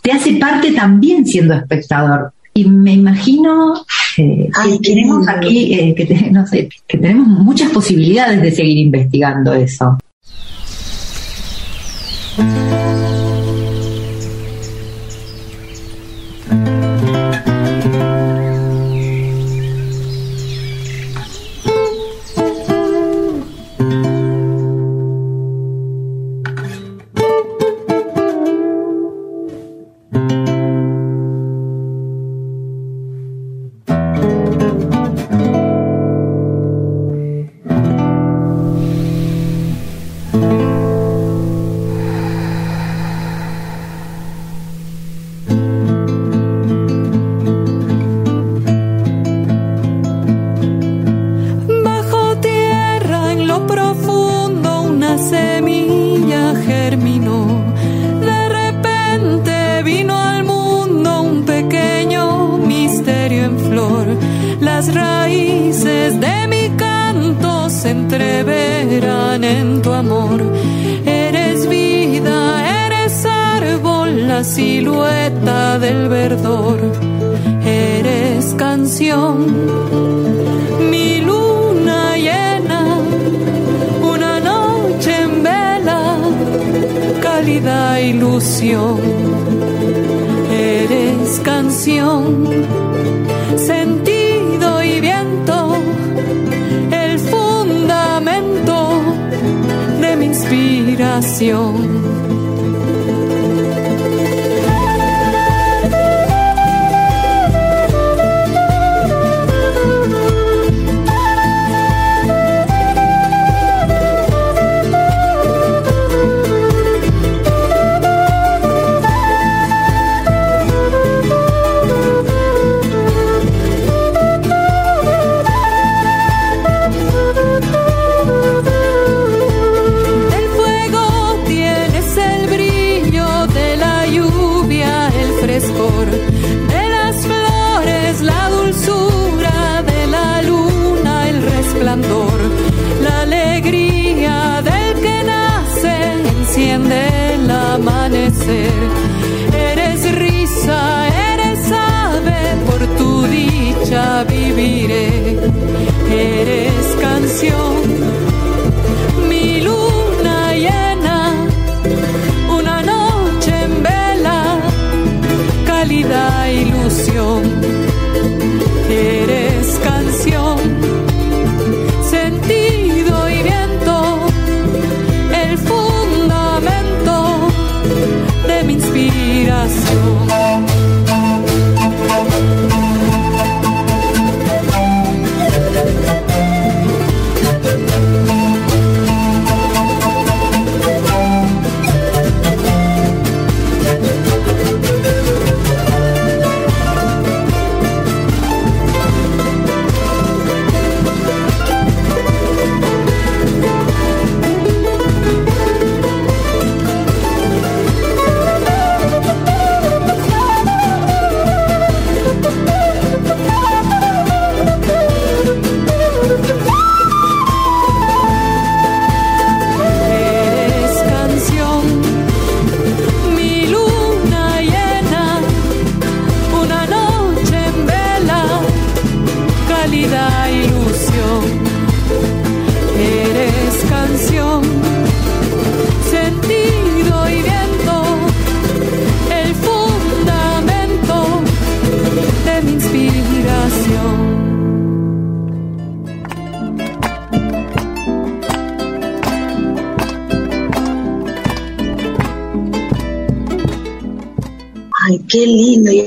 te 0.00 0.12
hace 0.12 0.36
parte 0.36 0.70
también 0.70 1.26
siendo 1.26 1.54
espectador. 1.54 2.32
Y 2.54 2.64
me 2.64 2.92
imagino 2.92 3.74
eh, 4.18 4.48
que 4.62 4.78
tenemos 4.78 5.26
aquí, 5.26 5.94
que, 5.96 6.30
no 6.30 6.46
sé, 6.46 6.68
que 6.86 6.98
tenemos 6.98 7.26
muchas 7.26 7.72
posibilidades 7.72 8.40
de 8.40 8.52
seguir 8.52 8.78
investigando 8.78 9.52
eso. 9.52 9.98
Thank 12.36 13.30
you. 13.30 13.35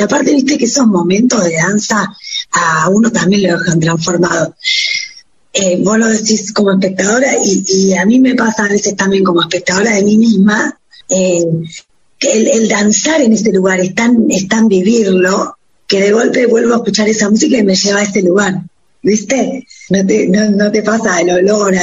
Aparte, 0.10 0.34
viste 0.34 0.58
que 0.58 0.66
esos 0.66 0.88
momentos 0.88 1.44
de 1.44 1.56
danza 1.56 2.12
a 2.52 2.90
uno 2.90 3.12
también 3.12 3.44
lo 3.44 3.60
dejan 3.60 3.80
transformado. 3.80 4.56
Eh, 5.54 5.80
vos 5.84 5.98
lo 5.98 6.08
decís 6.08 6.52
como 6.52 6.72
espectadora 6.72 7.32
y, 7.44 7.94
a 7.94 8.06
mí 8.06 8.20
me 8.20 8.36
pasa 8.36 8.66
a 8.66 8.70
veces 8.70 8.96
también 8.96 9.24
como 9.24 9.42
espectadora 9.42 9.92
de 9.92 10.04
mí 10.04 10.18
misma, 10.18 10.80
eh, 11.10 11.46
que 12.18 12.34
el, 12.34 12.68
danzar 12.68 13.22
en 13.22 13.34
este 13.34 13.52
lugar 13.52 13.80
es 13.80 13.94
tan, 13.96 14.26
es 14.30 14.48
tan 14.48 14.68
vivirlo 14.68 15.56
que 15.88 16.02
de 16.02 16.12
golpe 16.12 16.46
vuelvo 16.46 16.74
a 16.74 16.78
escuchar 16.78 17.08
esa 17.08 17.30
música 17.30 17.58
y 17.58 17.64
me 17.64 17.76
lleva 17.76 18.00
a 18.00 18.04
este 18.04 18.22
lugar, 18.22 18.62
¿viste? 19.02 19.66
No 19.90 20.06
te, 20.06 20.28
no, 20.28 20.72
te 20.72 20.84
pasa 20.84 21.22
el 21.22 21.30
olor, 21.32 21.74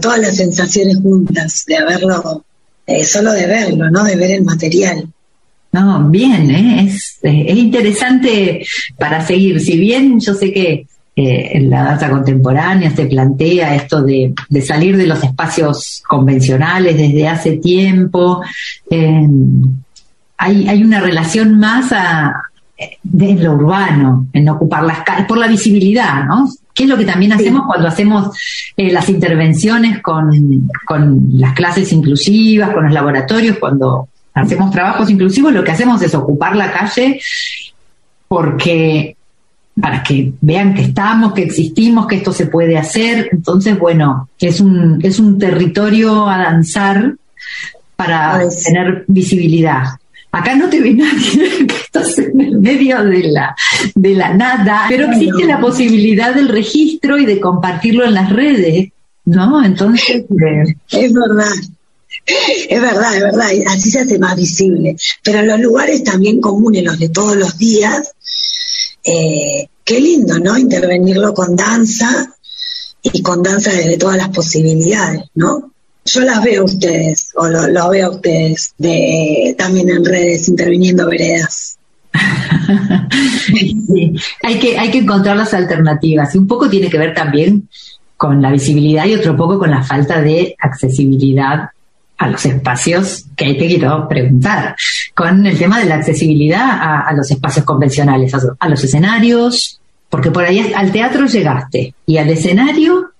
todas 0.00 0.18
las 0.18 0.36
sensaciones 0.36 0.98
juntas 0.98 1.64
de 1.66 1.76
haberlo, 1.76 2.44
eh, 2.86 3.04
solo 3.04 3.32
de 3.32 3.46
verlo, 3.46 3.90
¿no? 3.90 4.04
De 4.04 4.16
ver 4.16 4.32
el 4.32 4.44
material. 4.44 5.10
No, 5.76 6.08
bien, 6.08 6.50
¿eh? 6.50 6.84
es, 6.84 7.18
eh, 7.22 7.44
es 7.48 7.58
interesante 7.58 8.66
para 8.98 9.20
seguir. 9.26 9.60
Si 9.60 9.78
bien 9.78 10.18
yo 10.18 10.32
sé 10.32 10.50
que 10.50 10.86
eh, 11.14 11.50
en 11.52 11.68
la 11.68 11.84
danza 11.84 12.08
contemporánea 12.08 12.90
se 12.96 13.04
plantea 13.04 13.74
esto 13.76 14.02
de, 14.02 14.32
salir 14.64 14.96
de 14.96 15.06
los 15.06 15.22
espacios 15.22 16.02
convencionales 16.08 16.96
desde 16.96 17.28
hace 17.28 17.58
tiempo, 17.58 18.40
hay, 20.38 20.68
hay 20.68 20.82
una 20.82 21.00
relación 21.00 21.58
más 21.58 21.92
a, 21.92 22.32
lo 23.12 23.52
urbano, 23.52 24.28
en 24.32 24.48
ocupar 24.48 24.82
las 24.82 25.00
calles, 25.00 25.26
por 25.26 25.36
la 25.36 25.46
visibilidad, 25.46 26.24
¿no? 26.24 26.48
¿Qué 26.72 26.84
es 26.84 26.88
lo 26.88 26.96
que 26.96 27.04
también 27.04 27.34
hacemos 27.34 27.66
cuando 27.66 27.88
hacemos 27.88 28.34
las 28.78 29.08
intervenciones 29.10 30.00
con, 30.00 30.70
con 30.86 31.28
las 31.32 31.52
clases 31.52 31.92
inclusivas, 31.92 32.70
con 32.70 32.84
los 32.84 32.94
laboratorios, 32.94 33.58
cuando 33.58 34.08
hacemos 34.36 34.70
trabajos 34.70 35.10
inclusivos, 35.10 35.52
lo 35.52 35.64
que 35.64 35.72
hacemos 35.72 36.00
es 36.02 36.14
ocupar 36.14 36.54
la 36.54 36.70
calle 36.70 37.20
porque 38.28 39.16
para 39.80 40.02
que 40.02 40.32
vean 40.40 40.74
que 40.74 40.82
estamos, 40.82 41.32
que 41.34 41.42
existimos, 41.42 42.06
que 42.06 42.16
esto 42.16 42.32
se 42.32 42.46
puede 42.46 42.78
hacer. 42.78 43.28
Entonces, 43.30 43.78
bueno, 43.78 44.28
es 44.38 44.60
un, 44.60 45.00
es 45.02 45.18
un 45.18 45.38
territorio 45.38 46.28
a 46.28 46.38
danzar 46.38 47.14
para 47.94 48.40
tener 48.64 49.04
visibilidad. 49.06 49.84
Acá 50.32 50.54
no 50.54 50.68
te 50.68 50.80
ve 50.80 50.94
nadie, 50.94 51.66
que 51.66 51.74
estás 51.74 52.18
en 52.18 52.40
el 52.40 52.58
medio 52.58 53.02
de 53.04 53.24
la, 53.24 53.56
de 53.94 54.14
la 54.14 54.34
nada, 54.34 54.84
pero 54.88 55.06
existe 55.06 55.44
la 55.44 55.60
posibilidad 55.60 56.34
del 56.34 56.48
registro 56.48 57.18
y 57.18 57.26
de 57.26 57.40
compartirlo 57.40 58.04
en 58.04 58.14
las 58.14 58.30
redes, 58.30 58.90
¿no? 59.24 59.64
Entonces... 59.64 60.24
Es 60.90 61.12
verdad, 61.12 61.52
es 62.26 62.80
verdad, 62.80 63.16
es 63.16 63.22
verdad, 63.22 63.50
así 63.68 63.90
se 63.90 64.00
hace 64.00 64.18
más 64.18 64.36
visible. 64.36 64.96
Pero 65.22 65.40
en 65.40 65.48
los 65.48 65.60
lugares 65.60 66.02
también 66.02 66.40
comunes, 66.40 66.84
los 66.84 66.98
de 66.98 67.08
todos 67.08 67.36
los 67.36 67.56
días, 67.58 68.12
eh, 69.04 69.68
qué 69.84 70.00
lindo, 70.00 70.38
¿no? 70.38 70.58
Intervenirlo 70.58 71.32
con 71.32 71.54
danza 71.54 72.34
y 73.02 73.22
con 73.22 73.42
danza 73.42 73.72
desde 73.72 73.96
todas 73.96 74.16
las 74.16 74.30
posibilidades, 74.30 75.22
¿no? 75.34 75.72
Yo 76.04 76.20
las 76.20 76.42
veo 76.42 76.62
a 76.62 76.64
ustedes, 76.64 77.30
o 77.34 77.48
lo, 77.48 77.90
veo 77.90 78.06
a 78.06 78.10
ustedes 78.10 78.74
de, 78.78 79.54
también 79.58 79.90
en 79.90 80.04
redes 80.04 80.48
interviniendo 80.48 81.06
veredas. 81.06 81.78
hay 84.42 84.58
que, 84.58 84.78
hay 84.78 84.90
que 84.90 84.98
encontrar 84.98 85.36
las 85.36 85.52
alternativas 85.52 86.34
y 86.34 86.38
un 86.38 86.46
poco 86.46 86.70
tiene 86.70 86.88
que 86.88 86.98
ver 86.98 87.12
también 87.12 87.68
con 88.16 88.40
la 88.40 88.50
visibilidad 88.50 89.04
y 89.04 89.14
otro 89.14 89.36
poco 89.36 89.58
con 89.58 89.70
la 89.70 89.82
falta 89.82 90.22
de 90.22 90.56
accesibilidad 90.58 91.68
a 92.18 92.28
los 92.28 92.44
espacios 92.44 93.24
que 93.36 93.44
ahí 93.44 93.58
te 93.58 93.66
quiero 93.66 94.08
preguntar, 94.08 94.76
con 95.14 95.46
el 95.46 95.58
tema 95.58 95.80
de 95.80 95.86
la 95.86 95.96
accesibilidad 95.96 97.06
a, 97.06 97.12
los 97.14 97.30
espacios 97.30 97.64
convencionales, 97.64 98.32
a, 98.58 98.68
los 98.68 98.82
escenarios, 98.82 99.80
porque 100.08 100.30
por 100.30 100.44
ahí 100.44 100.72
al 100.74 100.92
teatro 100.92 101.26
llegaste 101.26 101.94
y 102.06 102.16
al 102.16 102.30
escenario. 102.30 103.10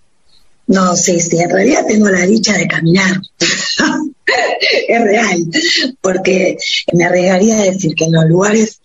No, 0.69 0.97
sí, 0.97 1.21
sí, 1.21 1.39
en 1.39 1.51
realidad 1.51 1.85
tengo 1.87 2.09
la 2.09 2.27
dicha 2.27 2.55
de 2.55 2.67
caminar. 2.67 3.21
es 4.89 5.01
real, 5.01 5.47
porque 6.01 6.57
me 6.93 7.05
arriesgaría 7.05 7.59
a 7.61 7.65
decir 7.65 7.95
que 7.95 8.05
en 8.05 8.13
los 8.13 8.25
lugares 8.25 8.81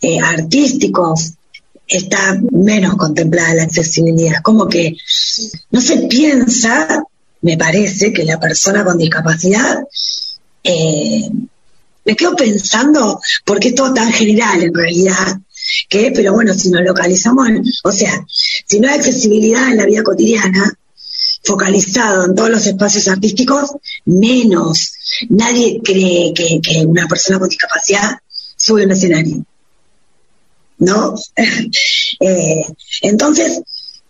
eh, 0.00 0.18
artísticos 0.20 1.32
está 1.86 2.40
menos 2.50 2.96
contemplada 2.96 3.54
la 3.54 3.62
accesibilidad, 3.64 4.42
como 4.42 4.68
que 4.68 4.96
no 5.70 5.80
se 5.80 5.98
piensa 6.08 7.04
me 7.46 7.56
parece 7.56 8.12
que 8.12 8.24
la 8.24 8.40
persona 8.40 8.84
con 8.84 8.98
discapacidad, 8.98 9.78
eh, 10.64 11.30
me 12.04 12.16
quedo 12.16 12.34
pensando, 12.34 13.20
porque 13.44 13.68
es 13.68 13.76
todo 13.76 13.94
tan 13.94 14.10
general 14.10 14.64
en 14.64 14.74
realidad, 14.74 15.38
que, 15.88 16.10
pero 16.10 16.32
bueno, 16.32 16.54
si 16.54 16.70
nos 16.70 16.82
localizamos, 16.82 17.48
o 17.84 17.92
sea, 17.92 18.26
si 18.66 18.80
no 18.80 18.88
hay 18.88 18.96
accesibilidad 18.96 19.70
en 19.70 19.76
la 19.76 19.86
vida 19.86 20.02
cotidiana, 20.02 20.76
focalizado 21.44 22.24
en 22.24 22.34
todos 22.34 22.50
los 22.50 22.66
espacios 22.66 23.06
artísticos, 23.06 23.70
menos. 24.04 24.94
Nadie 25.28 25.80
cree 25.84 26.34
que, 26.34 26.84
una 26.84 27.06
persona 27.06 27.38
con 27.38 27.48
discapacidad 27.48 28.18
sube 28.56 28.82
a 28.82 28.86
un 28.86 28.90
escenario. 28.90 29.44
¿No? 30.78 31.14
eh, 32.20 32.66
entonces, 33.02 33.60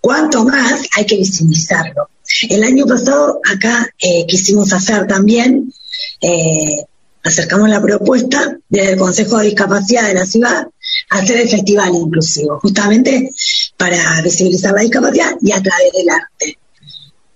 cuanto 0.01 0.43
más 0.43 0.89
hay 0.97 1.05
que 1.05 1.17
visibilizarlo. 1.17 2.09
El 2.49 2.65
año 2.65 2.87
pasado 2.87 3.41
acá 3.45 3.89
eh, 3.99 4.27
quisimos 4.27 4.73
hacer 4.73 5.07
también, 5.07 5.73
eh, 6.21 6.85
acercamos 7.23 7.69
la 7.69 7.83
propuesta 7.83 8.59
desde 8.69 8.93
el 8.93 8.99
Consejo 8.99 9.39
de 9.39 9.47
Discapacidad 9.47 10.07
de 10.07 10.15
la 10.15 10.27
ciudad 10.27 10.67
hacer 11.11 11.39
el 11.39 11.49
festival 11.49 11.95
inclusivo, 11.95 12.59
justamente 12.61 13.31
para 13.77 14.21
visibilizar 14.23 14.75
la 14.75 14.83
discapacidad 14.83 15.33
y 15.41 15.53
a 15.53 15.63
través 15.63 15.93
del 15.93 16.11
arte. 16.11 16.59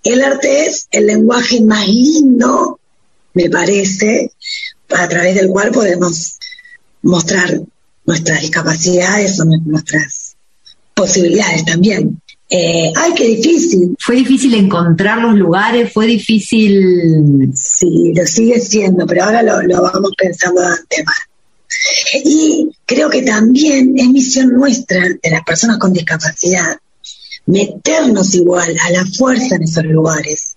El 0.02 0.22
arte 0.22 0.66
es 0.66 0.88
el 0.90 1.06
lenguaje 1.06 1.60
más 1.60 1.86
lindo, 1.86 2.80
me 3.34 3.50
parece, 3.50 4.32
a 4.88 5.08
través 5.08 5.34
del 5.34 5.48
cual 5.48 5.70
podemos 5.70 6.38
mostrar 7.02 7.60
nuestras 8.06 8.40
discapacidades 8.40 9.38
o 9.40 9.44
nuestras 9.44 10.36
posibilidades 10.94 11.64
también. 11.64 12.20
Eh, 12.52 12.92
ay, 12.96 13.12
qué 13.14 13.28
difícil. 13.28 13.96
Fue 14.00 14.16
difícil 14.16 14.54
encontrar 14.54 15.18
los 15.18 15.34
lugares, 15.34 15.92
fue 15.92 16.06
difícil. 16.06 17.52
Sí, 17.54 18.12
lo 18.12 18.26
sigue 18.26 18.58
siendo, 18.58 19.06
pero 19.06 19.24
ahora 19.24 19.42
lo, 19.42 19.82
vamos 19.82 20.12
pensando 20.18 20.60
de 20.60 20.66
antemano. 20.66 21.16
Y 22.24 22.68
creo 22.84 23.08
que 23.08 23.22
también 23.22 23.94
es 23.96 24.08
misión 24.08 24.52
nuestra, 24.52 25.00
de 25.00 25.30
las 25.30 25.44
personas 25.44 25.78
con 25.78 25.92
discapacidad, 25.92 26.76
meternos 27.46 28.34
igual 28.34 28.76
a 28.84 28.90
la 28.90 29.06
fuerza 29.06 29.54
en 29.54 29.62
esos 29.62 29.84
lugares. 29.84 30.56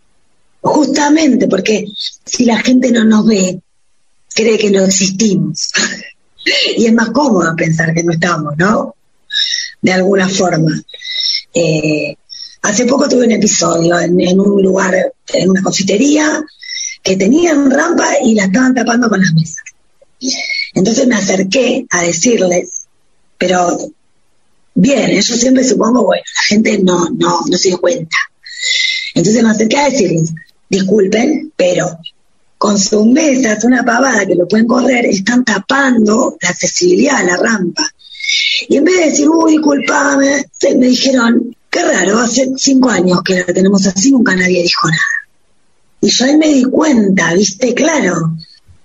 Justamente 0.61 1.47
porque 1.47 1.85
si 2.25 2.45
la 2.45 2.57
gente 2.57 2.91
no 2.91 3.03
nos 3.03 3.27
ve, 3.27 3.61
cree 4.33 4.57
que 4.57 4.71
no 4.71 4.83
existimos. 4.83 5.69
y 6.77 6.87
es 6.87 6.93
más 6.93 7.11
cómodo 7.11 7.55
pensar 7.55 7.93
que 7.93 8.03
no 8.03 8.13
estamos, 8.13 8.57
¿no? 8.57 8.95
De 9.79 9.93
alguna 9.93 10.27
forma. 10.27 10.71
Eh, 11.53 12.15
hace 12.61 12.85
poco 12.85 13.07
tuve 13.07 13.25
un 13.25 13.31
episodio 13.31 13.99
en, 13.99 14.39
un 14.39 14.61
lugar, 14.61 15.13
en 15.33 15.49
una 15.49 15.61
confitería, 15.61 16.43
que 17.01 17.17
tenían 17.17 17.69
rampa 17.69 18.19
y 18.23 18.33
la 18.33 18.45
estaban 18.45 18.73
tapando 18.73 19.09
con 19.09 19.19
las 19.19 19.33
mesas. 19.33 19.63
Entonces 20.73 21.05
me 21.07 21.15
acerqué 21.15 21.85
a 21.89 22.01
decirles, 22.03 22.83
pero 23.37 23.77
bien, 24.73 25.11
yo 25.11 25.35
siempre 25.35 25.63
supongo, 25.63 26.05
bueno, 26.05 26.23
la 26.35 26.41
gente 26.43 26.79
no, 26.79 27.09
no, 27.09 27.41
no 27.47 27.57
se 27.57 27.69
dio 27.69 27.79
cuenta. 27.79 28.17
Entonces 29.13 29.43
me 29.43 29.49
acerqué 29.49 29.77
a 29.77 29.89
decirles, 29.89 30.33
disculpen, 30.69 31.51
pero 31.55 31.99
con 32.57 32.79
sus 32.79 33.05
mesas, 33.05 33.63
una 33.65 33.83
pavada 33.83 34.25
que 34.25 34.35
lo 34.35 34.47
pueden 34.47 34.65
correr, 34.65 35.05
están 35.05 35.43
tapando 35.43 36.37
la 36.41 36.49
accesibilidad 36.49 37.17
a 37.17 37.23
la 37.23 37.35
rampa. 37.35 37.83
Y 38.69 38.77
en 38.77 38.83
vez 38.83 38.97
de 38.97 39.05
decir, 39.05 39.29
uy, 39.29 39.53
disculpame, 39.53 40.45
me 40.77 40.87
dijeron, 40.87 41.55
qué 41.69 41.83
raro, 41.83 42.19
hace 42.19 42.51
cinco 42.57 42.89
años 42.89 43.21
que 43.23 43.35
la 43.35 43.45
tenemos 43.45 43.85
así, 43.87 44.11
nunca 44.11 44.35
nadie 44.35 44.61
dijo 44.61 44.87
nada. 44.87 45.01
Y 46.01 46.09
yo 46.09 46.25
ahí 46.25 46.37
me 46.37 46.47
di 46.49 46.63
cuenta, 46.65 47.33
viste, 47.33 47.73
claro, 47.73 48.35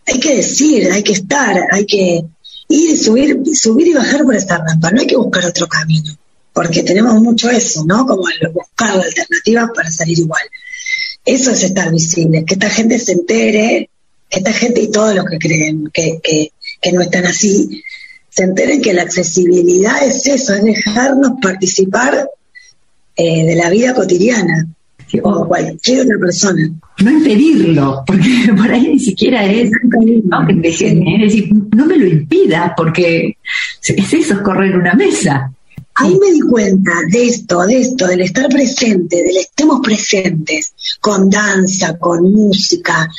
hay 0.07 0.21
que 0.21 0.37
decir, 0.37 0.91
hay 0.91 1.03
que 1.03 1.13
estar, 1.13 1.65
hay 1.71 1.85
que 1.85 2.25
ir, 2.69 2.99
subir, 2.99 3.43
subir 3.55 3.89
y 3.89 3.93
bajar 3.93 4.25
por 4.25 4.35
esta 4.35 4.59
rampa, 4.59 4.91
no 4.91 5.01
hay 5.01 5.07
que 5.07 5.17
buscar 5.17 5.45
otro 5.45 5.67
camino, 5.67 6.17
porque 6.53 6.83
tenemos 6.83 7.21
mucho 7.21 7.51
eso, 7.51 7.85
¿no? 7.85 8.07
Como 8.07 8.29
el 8.29 8.49
buscar 8.53 8.99
alternativas 9.01 9.71
para 9.75 9.91
salir 9.91 10.19
igual. 10.19 10.43
Eso 11.25 11.51
es 11.51 11.63
estar 11.65 11.91
visible, 11.91 12.45
que 12.45 12.55
esta 12.55 12.71
gente 12.71 12.99
se 12.99 13.13
entere, 13.13 13.91
que 14.31 14.39
esta 14.39 14.53
gente 14.53 14.81
y 14.81 14.91
todos 14.91 15.15
los 15.15 15.27
que 15.27 15.39
creen 15.39 15.91
que, 15.93 16.21
que, 16.23 16.53
que 16.81 16.93
no 16.93 17.03
están 17.03 17.27
así, 17.27 17.83
se 18.39 18.45
enteren 18.45 18.81
que 18.81 18.93
la 18.93 19.03
accesibilidad 19.03 20.01
es 20.07 20.25
eso, 20.29 20.55
es 20.55 20.63
dejarnos 20.63 21.33
participar 21.43 22.31
eh, 23.17 23.45
de 23.45 23.57
la 23.57 23.69
vida 23.69 23.93
cotidiana, 23.93 24.65
o 25.25 25.49
cualquier 25.49 26.03
otra 26.03 26.19
persona. 26.21 26.71
No 27.03 27.11
impedirlo, 27.11 28.05
porque 28.07 28.29
por 28.57 28.71
ahí 28.71 28.91
ni 28.93 29.01
siquiera 29.01 29.45
es, 29.45 29.73
no, 29.83 30.47
que 30.47 30.53
es 30.53 30.63
decir, 30.63 31.51
no 31.75 31.87
me 31.87 31.97
lo 31.97 32.07
impida, 32.07 32.75
porque 32.77 33.37
es 33.83 34.13
eso, 34.13 34.35
es 34.35 34.41
correr 34.41 34.77
una 34.77 34.95
mesa. 34.95 35.53
Ahí 35.97 36.17
me 36.17 36.31
di 36.31 36.41
cuenta 36.43 36.93
de 37.11 37.27
esto, 37.27 37.67
de 37.67 37.81
esto, 37.81 38.07
del 38.07 38.21
estar 38.21 38.49
presente, 38.49 39.17
del 39.17 39.37
estemos 39.37 39.81
presentes, 39.83 40.73
con 41.01 41.29
danza, 41.29 41.99
con 41.99 42.33
música, 42.33 43.11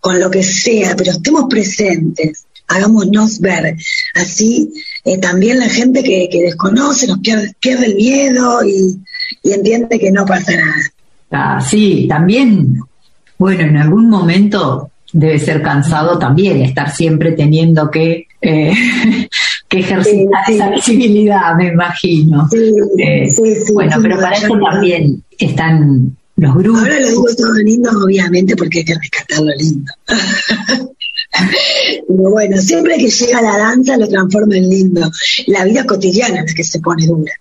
con 0.00 0.20
lo 0.20 0.30
que 0.30 0.44
sea, 0.44 0.94
pero 0.94 1.10
estemos 1.10 1.46
presentes 1.50 2.44
hagámonos 2.68 3.40
ver. 3.40 3.76
Así 4.14 4.70
eh, 5.04 5.18
también 5.18 5.58
la 5.58 5.68
gente 5.68 6.02
que, 6.02 6.28
desconoce 6.30 7.06
nos 7.06 7.18
pierde, 7.18 7.54
el 7.62 7.96
miedo 7.96 8.64
y, 8.64 8.98
entiende 9.42 9.98
que 9.98 10.12
no 10.12 10.24
pasa 10.24 10.52
nada. 10.52 10.74
Ah, 11.30 11.60
sí, 11.60 12.06
también, 12.08 12.80
bueno, 13.38 13.62
en 13.62 13.76
algún 13.76 14.08
momento 14.08 14.90
debe 15.12 15.38
ser 15.38 15.62
cansado 15.62 16.18
también 16.18 16.62
estar 16.62 16.94
siempre 16.94 17.32
teniendo 17.32 17.90
que, 17.90 18.26
eh, 18.40 18.74
que 19.68 19.80
ejercitar 19.80 20.44
esa 20.48 20.70
visibilidad, 20.70 21.54
me 21.56 21.68
imagino. 21.68 22.48
Eh, 22.98 23.30
bueno, 23.72 23.96
pero 24.02 24.16
para 24.16 24.36
eso 24.36 24.58
también 24.58 25.22
están 25.38 26.16
los 26.36 26.54
grupos. 26.54 26.82
Ahora 26.82 27.00
lo 27.00 27.08
digo 27.08 27.24
todo 27.36 27.54
lindo, 27.54 27.90
obviamente, 28.04 28.56
porque 28.56 28.78
hay 28.80 28.84
que 28.84 28.94
rescatar 28.94 29.40
lo 29.40 29.54
lindo. 29.54 29.92
Pero 31.30 32.30
bueno, 32.30 32.60
siempre 32.60 32.96
que 32.96 33.08
llega 33.08 33.42
la 33.42 33.58
danza 33.58 33.96
lo 33.96 34.08
transforma 34.08 34.56
en 34.56 34.68
lindo. 34.68 35.10
La 35.46 35.64
vida 35.64 35.84
cotidiana 35.84 36.42
es 36.44 36.54
que 36.54 36.64
se 36.64 36.80
pone 36.80 37.06
dura. 37.06 37.32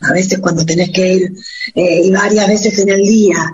A 0.00 0.12
veces 0.12 0.38
cuando 0.38 0.64
tenés 0.64 0.90
que 0.90 1.14
ir, 1.14 1.32
eh, 1.74 2.02
y 2.04 2.10
varias 2.10 2.48
veces 2.48 2.78
en 2.78 2.90
el 2.90 3.02
día, 3.02 3.52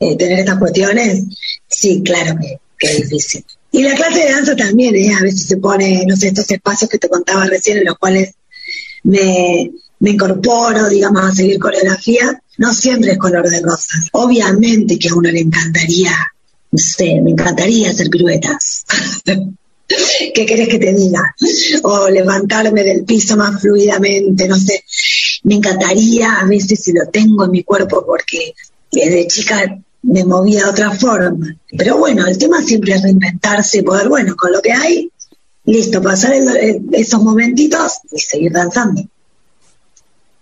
eh, 0.00 0.16
tener 0.16 0.40
estas 0.40 0.58
cuestiones, 0.58 1.24
sí, 1.68 2.02
claro 2.04 2.36
que, 2.40 2.58
es 2.78 3.08
difícil. 3.08 3.44
Y 3.70 3.82
la 3.82 3.94
clase 3.94 4.20
de 4.20 4.32
danza 4.32 4.56
también, 4.56 4.94
¿eh? 4.94 5.14
a 5.14 5.22
veces 5.22 5.46
se 5.46 5.56
pone, 5.56 6.04
no 6.06 6.16
sé, 6.16 6.28
estos 6.28 6.50
espacios 6.50 6.90
que 6.90 6.98
te 6.98 7.08
contaba 7.08 7.46
recién 7.46 7.78
en 7.78 7.84
los 7.84 7.98
cuales 7.98 8.34
me, 9.02 9.70
me 9.98 10.10
incorporo, 10.10 10.88
digamos, 10.88 11.24
a 11.24 11.32
seguir 11.32 11.58
coreografía, 11.58 12.40
no 12.58 12.72
siempre 12.72 13.12
es 13.12 13.18
color 13.18 13.48
de 13.48 13.60
rosas. 13.60 14.08
Obviamente 14.12 14.98
que 14.98 15.08
a 15.08 15.14
uno 15.14 15.30
le 15.30 15.40
encantaría 15.40 16.12
no 16.74 16.78
sé, 16.78 17.20
me 17.22 17.30
encantaría 17.30 17.90
hacer 17.90 18.10
piruetas. 18.10 18.84
¿Qué 20.34 20.44
querés 20.44 20.68
que 20.68 20.80
te 20.80 20.92
diga? 20.92 21.22
O 21.84 22.08
levantarme 22.08 22.82
del 22.82 23.04
piso 23.04 23.36
más 23.36 23.60
fluidamente, 23.60 24.48
no 24.48 24.56
sé. 24.56 24.82
Me 25.44 25.54
encantaría, 25.54 26.40
a 26.40 26.46
veces 26.46 26.82
si 26.82 26.92
lo 26.92 27.06
tengo 27.12 27.44
en 27.44 27.52
mi 27.52 27.62
cuerpo, 27.62 28.04
porque 28.04 28.54
desde 28.90 29.28
chica 29.28 29.78
me 30.02 30.24
movía 30.24 30.64
de 30.64 30.70
otra 30.70 30.90
forma. 30.90 31.54
Pero 31.78 31.98
bueno, 31.98 32.26
el 32.26 32.36
tema 32.38 32.60
siempre 32.60 32.94
es 32.94 33.02
reinventarse, 33.02 33.84
poder, 33.84 34.08
bueno, 34.08 34.34
con 34.34 34.50
lo 34.50 34.60
que 34.60 34.72
hay, 34.72 35.12
listo, 35.66 36.02
pasar 36.02 36.34
esos 36.90 37.22
momentitos 37.22 38.00
y 38.10 38.18
seguir 38.18 38.50
danzando. 38.50 39.00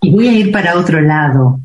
Y 0.01 0.13
voy 0.13 0.29
a 0.29 0.33
ir 0.33 0.51
para 0.51 0.79
otro 0.79 0.99
lado. 1.03 1.61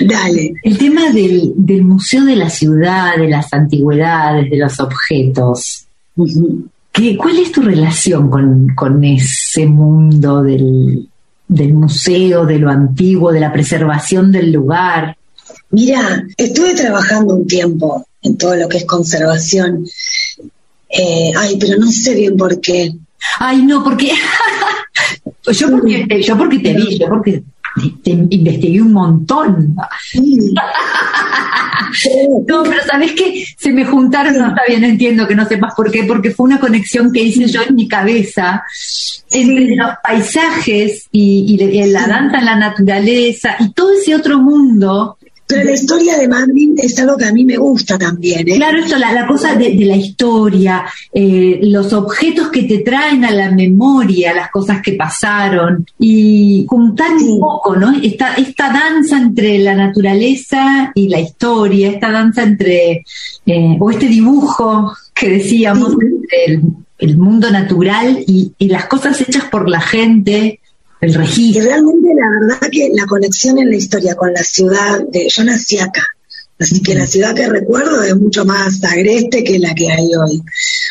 Dale. 0.00 0.54
El 0.62 0.78
tema 0.78 1.10
del, 1.10 1.54
Museo 1.82 2.24
de 2.24 2.36
la 2.36 2.50
Ciudad, 2.50 3.16
de 3.16 3.28
las 3.28 3.52
antigüedades, 3.52 4.50
de 4.50 4.58
los 4.58 4.78
objetos. 4.80 5.86
¿Cuál 6.14 7.38
es 7.38 7.52
tu 7.52 7.62
relación 7.62 8.28
con, 8.74 9.04
ese 9.04 9.66
mundo 9.66 10.42
del, 10.42 11.08
museo, 11.72 12.44
de 12.44 12.58
lo 12.58 12.70
antiguo, 12.70 13.32
de 13.32 13.40
la 13.40 13.52
preservación 13.52 14.30
del 14.30 14.52
lugar? 14.52 15.16
Mira, 15.70 16.24
estuve 16.36 16.74
trabajando 16.74 17.36
un 17.36 17.46
tiempo 17.46 18.06
en 18.22 18.36
todo 18.36 18.54
lo 18.56 18.68
que 18.68 18.78
es 18.78 18.84
conservación 18.84 19.84
Eh, 20.88 21.32
ay, 21.34 21.56
pero 21.58 21.78
no 21.78 21.90
sé 21.90 22.14
bien 22.14 22.36
por 22.36 22.60
qué. 22.60 22.92
Ay, 23.38 23.62
no, 23.62 23.82
porque 23.82 24.12
yo 25.52 25.70
porque, 25.70 26.22
yo 26.22 26.36
porque 26.36 26.58
te 26.58 26.74
vi, 26.74 26.98
yo 26.98 27.08
porque 27.08 27.42
te, 28.02 28.10
investigué 28.30 28.82
un 28.82 28.92
montón. 28.92 29.74
no, 32.46 32.62
pero 32.62 32.82
sabes 32.86 33.12
que 33.12 33.44
se 33.56 33.72
me 33.72 33.84
juntaron, 33.84 34.36
no 34.38 34.48
está 34.48 34.62
bien, 34.66 34.84
entiendo 34.84 35.26
que 35.26 35.34
no 35.34 35.46
sepas 35.46 35.74
por 35.74 35.90
qué, 35.90 36.04
porque 36.04 36.30
fue 36.30 36.46
una 36.46 36.60
conexión 36.60 37.12
que 37.12 37.22
hice 37.22 37.46
yo 37.46 37.62
en 37.62 37.74
mi 37.74 37.88
cabeza 37.88 38.62
entre 39.30 39.76
los 39.76 39.90
paisajes 40.02 41.08
y, 41.10 41.56
y 41.58 41.86
la 41.90 42.06
danza 42.06 42.38
en 42.38 42.44
la 42.44 42.56
naturaleza 42.56 43.56
y 43.60 43.72
todo 43.72 43.92
ese 43.92 44.14
otro 44.14 44.38
mundo 44.38 45.16
pero 45.52 45.64
la 45.64 45.72
historia 45.72 46.16
de 46.16 46.28
Manning 46.28 46.76
es 46.78 46.98
algo 46.98 47.16
que 47.16 47.26
a 47.26 47.32
mí 47.32 47.44
me 47.44 47.58
gusta 47.58 47.98
también. 47.98 48.48
¿eh? 48.48 48.54
Claro, 48.56 48.78
esto, 48.78 48.96
la, 48.96 49.26
cosa 49.26 49.54
de, 49.54 49.74
la 49.84 49.96
historia, 49.96 50.84
eh, 51.12 51.60
los 51.62 51.92
objetos 51.92 52.48
que 52.48 52.62
te 52.62 52.78
traen 52.78 53.24
a 53.24 53.30
la 53.30 53.50
memoria, 53.50 54.32
las 54.32 54.50
cosas 54.50 54.80
que 54.80 54.92
pasaron, 54.92 55.84
y 55.98 56.64
juntar 56.68 57.10
un 57.12 57.38
poco, 57.38 57.76
¿no? 57.76 57.94
Esta, 58.02 58.34
esta 58.34 58.72
danza 58.72 59.18
entre 59.18 59.58
la 59.58 59.74
naturaleza 59.74 60.90
y 60.94 61.08
la 61.08 61.20
historia, 61.20 61.90
esta 61.90 62.10
danza 62.10 62.44
entre, 62.44 63.04
eh, 63.44 63.76
o 63.78 63.90
este 63.90 64.06
dibujo 64.06 64.96
que 65.12 65.28
decíamos, 65.28 65.92
entre 65.92 66.62
el, 66.98 67.18
mundo 67.18 67.50
natural 67.50 68.24
y, 68.26 68.52
y 68.58 68.68
las 68.68 68.86
cosas 68.86 69.20
hechas 69.20 69.44
por 69.50 69.68
la 69.68 69.80
gente 69.80 70.60
el 71.02 71.14
registro. 71.14 71.62
Y 71.62 71.66
realmente 71.66 72.08
la 72.14 72.40
verdad 72.40 72.70
que 72.70 72.90
la 72.94 73.06
conexión 73.06 73.58
en 73.58 73.68
la 73.68 73.76
historia 73.76 74.14
con 74.14 74.32
la 74.32 74.42
ciudad, 74.42 75.00
de, 75.10 75.28
yo 75.28 75.44
nací 75.44 75.78
acá, 75.78 76.06
así 76.58 76.80
que 76.80 76.94
la 76.94 77.06
ciudad 77.06 77.34
que 77.34 77.48
recuerdo 77.48 78.02
es 78.02 78.16
mucho 78.16 78.44
más 78.44 78.82
agreste 78.84 79.44
que 79.44 79.58
la 79.58 79.74
que 79.74 79.90
hay 79.90 80.10
hoy. 80.14 80.42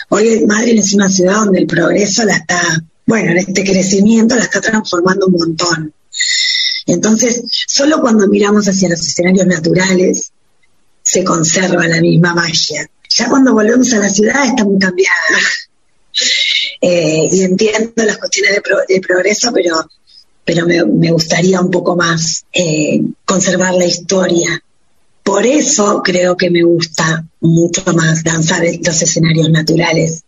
Hoy 0.09 0.45
Madrid 0.45 0.77
es 0.77 0.93
una 0.93 1.09
ciudad 1.09 1.35
donde 1.35 1.59
el 1.59 1.67
progreso 1.67 2.25
la 2.25 2.35
está, 2.35 2.61
bueno, 3.05 3.31
en 3.31 3.37
este 3.37 3.63
crecimiento 3.63 4.35
la 4.35 4.43
está 4.43 4.59
transformando 4.59 5.27
un 5.27 5.33
montón. 5.33 5.93
Entonces, 6.85 7.43
solo 7.67 8.01
cuando 8.01 8.27
miramos 8.27 8.67
hacia 8.67 8.89
los 8.89 8.99
escenarios 8.99 9.47
naturales 9.47 10.31
se 11.03 11.23
conserva 11.23 11.87
la 11.87 12.01
misma 12.01 12.33
magia. 12.33 12.89
Ya 13.09 13.29
cuando 13.29 13.53
volvemos 13.53 13.93
a 13.93 13.99
la 13.99 14.09
ciudad 14.09 14.45
está 14.45 14.65
muy 14.65 14.77
cambiada. 14.77 15.15
Eh, 16.81 17.27
y 17.31 17.43
entiendo 17.43 17.91
las 18.03 18.17
cuestiones 18.17 18.55
de, 18.55 18.93
de 18.95 19.01
progreso, 19.01 19.51
pero 19.53 19.85
pero 20.43 20.65
me, 20.65 21.11
gustaría 21.11 21.61
un 21.61 21.71
poco 21.71 21.95
más 21.95 22.45
eh, 22.51 23.01
conservar 23.25 23.73
la 23.75 23.85
historia. 23.85 24.61
Por 25.23 25.45
eso 25.45 26.01
creo 26.03 26.35
que 26.35 26.49
me 26.49 26.63
gusta 26.63 27.25
mucho 27.41 27.83
más 27.93 28.23
danzar 28.23 28.65
en 28.65 28.81
los 28.83 29.01
escenarios 29.01 29.49
naturales, 29.49 30.23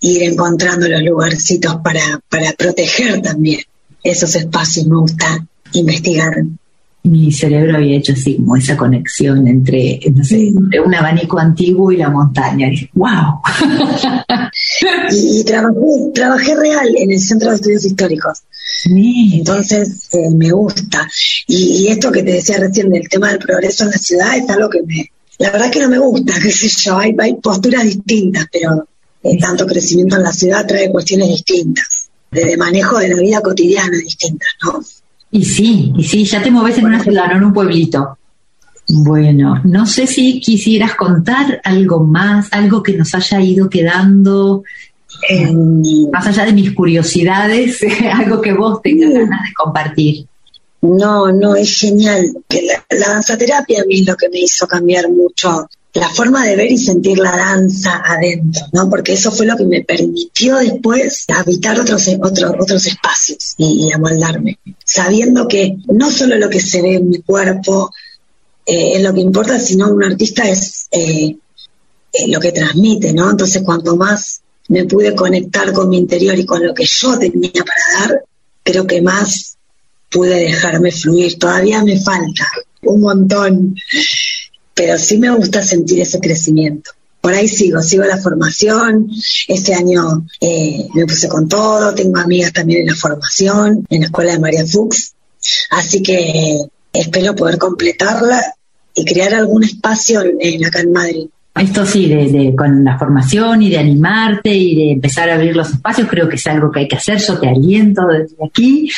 ir 0.00 0.24
encontrando 0.24 0.88
los 0.88 1.02
lugarcitos 1.02 1.76
para, 1.76 2.20
para 2.28 2.52
proteger 2.52 3.22
también 3.22 3.60
esos 4.02 4.34
espacios. 4.34 4.86
Me 4.86 4.96
gusta 4.96 5.46
investigar 5.72 6.44
mi 7.04 7.30
cerebro 7.30 7.76
había 7.76 7.98
hecho 7.98 8.14
así 8.14 8.36
como 8.36 8.56
esa 8.56 8.76
conexión 8.78 9.46
entre, 9.46 10.00
no 10.14 10.24
sé, 10.24 10.50
un 10.84 10.94
abanico 10.94 11.38
antiguo 11.38 11.92
y 11.92 11.98
la 11.98 12.08
montaña. 12.08 12.68
Y 12.68 12.88
¡wow! 12.94 13.42
y, 15.10 15.44
trabajé, 15.44 15.78
trabajé 16.14 16.54
real 16.54 16.88
en 16.96 17.10
el 17.10 17.20
Centro 17.20 17.50
de 17.50 17.56
Estudios 17.56 17.84
Históricos. 17.84 18.42
Entonces 18.86 20.08
eh, 20.12 20.30
me 20.30 20.50
gusta. 20.50 21.08
Y, 21.46 21.88
esto 21.88 22.10
que 22.10 22.22
te 22.22 22.32
decía 22.32 22.58
recién 22.58 22.90
del 22.90 23.08
tema 23.08 23.30
del 23.30 23.38
progreso 23.38 23.84
en 23.84 23.90
la 23.90 23.98
ciudad 23.98 24.36
es 24.36 24.48
algo 24.48 24.68
que 24.68 24.82
me... 24.82 25.10
La 25.38 25.50
verdad 25.50 25.70
que 25.70 25.80
no 25.80 25.88
me 25.88 25.98
gusta, 25.98 26.34
qué 26.42 26.50
sé 26.50 26.68
yo, 26.68 26.96
hay, 26.96 27.14
hay 27.18 27.34
posturas 27.34 27.84
distintas, 27.84 28.46
pero 28.52 28.86
eh, 29.22 29.38
tanto 29.38 29.66
crecimiento 29.66 30.16
en 30.16 30.22
la 30.22 30.32
ciudad 30.32 30.66
trae 30.66 30.90
cuestiones 30.90 31.28
distintas, 31.28 32.08
de 32.30 32.56
manejo 32.56 32.98
de 32.98 33.08
la 33.08 33.20
vida 33.20 33.40
cotidiana 33.40 33.96
distintas, 33.98 34.48
¿no? 34.62 34.80
Y 35.30 35.44
sí, 35.44 35.92
y 35.96 36.04
sí, 36.04 36.24
ya 36.24 36.40
te 36.40 36.50
mueves 36.50 36.78
en 36.78 36.86
una 36.86 37.02
ciudad, 37.02 37.26
no 37.26 37.38
en 37.38 37.44
un 37.44 37.52
pueblito. 37.52 38.18
Bueno, 38.88 39.60
no 39.64 39.86
sé 39.86 40.06
si 40.06 40.40
quisieras 40.40 40.94
contar 40.94 41.60
algo 41.64 42.04
más, 42.04 42.48
algo 42.52 42.82
que 42.82 42.92
nos 42.94 43.14
haya 43.14 43.40
ido 43.40 43.68
quedando, 43.70 44.62
eh, 45.28 45.52
más 46.12 46.26
allá 46.26 46.44
de 46.44 46.52
mis 46.52 46.72
curiosidades, 46.72 47.80
algo 48.12 48.40
que 48.40 48.52
vos 48.52 48.82
tengas 48.82 49.12
ganas 49.12 49.42
de 49.42 49.54
compartir. 49.54 50.26
No, 50.82 51.32
no, 51.32 51.56
es 51.56 51.78
genial. 51.78 52.36
Que 52.46 52.62
la, 52.62 52.84
la 52.98 53.14
danzaterapia 53.14 53.80
a 53.82 53.84
mí 53.86 54.00
es 54.00 54.06
lo 54.06 54.16
que 54.16 54.28
me 54.28 54.40
hizo 54.40 54.66
cambiar 54.66 55.08
mucho 55.08 55.66
la 55.94 56.08
forma 56.08 56.44
de 56.44 56.56
ver 56.56 56.72
y 56.72 56.76
sentir 56.76 57.18
la 57.18 57.36
danza 57.36 58.02
adentro, 58.04 58.66
¿no? 58.72 58.90
Porque 58.90 59.12
eso 59.12 59.30
fue 59.30 59.46
lo 59.46 59.56
que 59.56 59.64
me 59.64 59.82
permitió 59.82 60.56
después 60.56 61.24
habitar 61.28 61.80
otros, 61.80 62.08
otros, 62.20 62.52
otros 62.58 62.86
espacios 62.86 63.54
y, 63.56 63.92
amoldarme, 63.92 64.58
sabiendo 64.84 65.46
que 65.46 65.76
no 65.86 66.10
solo 66.10 66.36
lo 66.36 66.50
que 66.50 66.60
se 66.60 66.82
ve 66.82 66.96
en 66.96 67.10
mi 67.10 67.22
cuerpo 67.22 67.92
eh, 68.66 68.96
es 68.96 69.02
lo 69.02 69.12
que 69.12 69.20
importa, 69.20 69.58
sino 69.58 69.90
un 69.90 70.04
artista 70.04 70.48
es 70.48 70.88
eh, 70.90 71.36
eh, 72.12 72.28
lo 72.28 72.40
que 72.40 72.52
transmite, 72.52 73.12
¿no? 73.12 73.30
Entonces, 73.30 73.62
cuanto 73.62 73.96
más 73.96 74.40
me 74.68 74.84
pude 74.84 75.14
conectar 75.14 75.72
con 75.72 75.88
mi 75.88 75.98
interior 75.98 76.38
y 76.38 76.46
con 76.46 76.64
lo 76.66 76.72
que 76.72 76.86
yo 76.86 77.18
tenía 77.18 77.52
para 77.52 78.00
dar, 78.00 78.24
creo 78.62 78.86
que 78.86 79.02
más 79.02 79.56
pude 80.10 80.36
dejarme 80.36 80.90
fluir. 80.90 81.38
Todavía 81.38 81.82
me 81.84 82.00
falta 82.00 82.46
un 82.82 83.00
montón 83.00 83.74
pero 84.74 84.98
sí 84.98 85.18
me 85.18 85.30
gusta 85.30 85.62
sentir 85.62 86.00
ese 86.00 86.20
crecimiento. 86.20 86.90
Por 87.20 87.32
ahí 87.32 87.48
sigo, 87.48 87.80
sigo 87.80 88.04
la 88.04 88.18
formación. 88.18 89.08
Este 89.48 89.72
año 89.72 90.26
eh, 90.40 90.88
me 90.92 91.06
puse 91.06 91.28
con 91.28 91.48
todo, 91.48 91.94
tengo 91.94 92.18
amigas 92.18 92.52
también 92.52 92.80
en 92.80 92.88
la 92.88 92.96
formación, 92.96 93.86
en 93.88 94.00
la 94.00 94.06
escuela 94.06 94.32
de 94.32 94.40
María 94.40 94.66
Fuchs. 94.66 95.14
Así 95.70 96.02
que 96.02 96.66
espero 96.92 97.34
poder 97.34 97.56
completarla 97.56 98.54
y 98.94 99.04
crear 99.04 99.34
algún 99.34 99.64
espacio 99.64 100.22
en, 100.38 100.64
acá 100.64 100.80
en 100.80 100.92
Madrid. 100.92 101.28
Esto 101.56 101.86
sí, 101.86 102.08
de, 102.08 102.52
con 102.56 102.82
la 102.82 102.98
formación 102.98 103.62
y 103.62 103.70
de 103.70 103.78
animarte 103.78 104.54
y 104.54 104.74
de 104.74 104.92
empezar 104.92 105.30
a 105.30 105.34
abrir 105.34 105.54
los 105.54 105.70
espacios, 105.70 106.08
creo 106.08 106.28
que 106.28 106.34
es 106.34 106.46
algo 106.48 106.72
que 106.72 106.80
hay 106.80 106.88
que 106.88 106.96
hacer. 106.96 107.18
Yo 107.18 107.38
te 107.38 107.48
aliento 107.48 108.02
desde 108.06 108.36
aquí. 108.44 108.90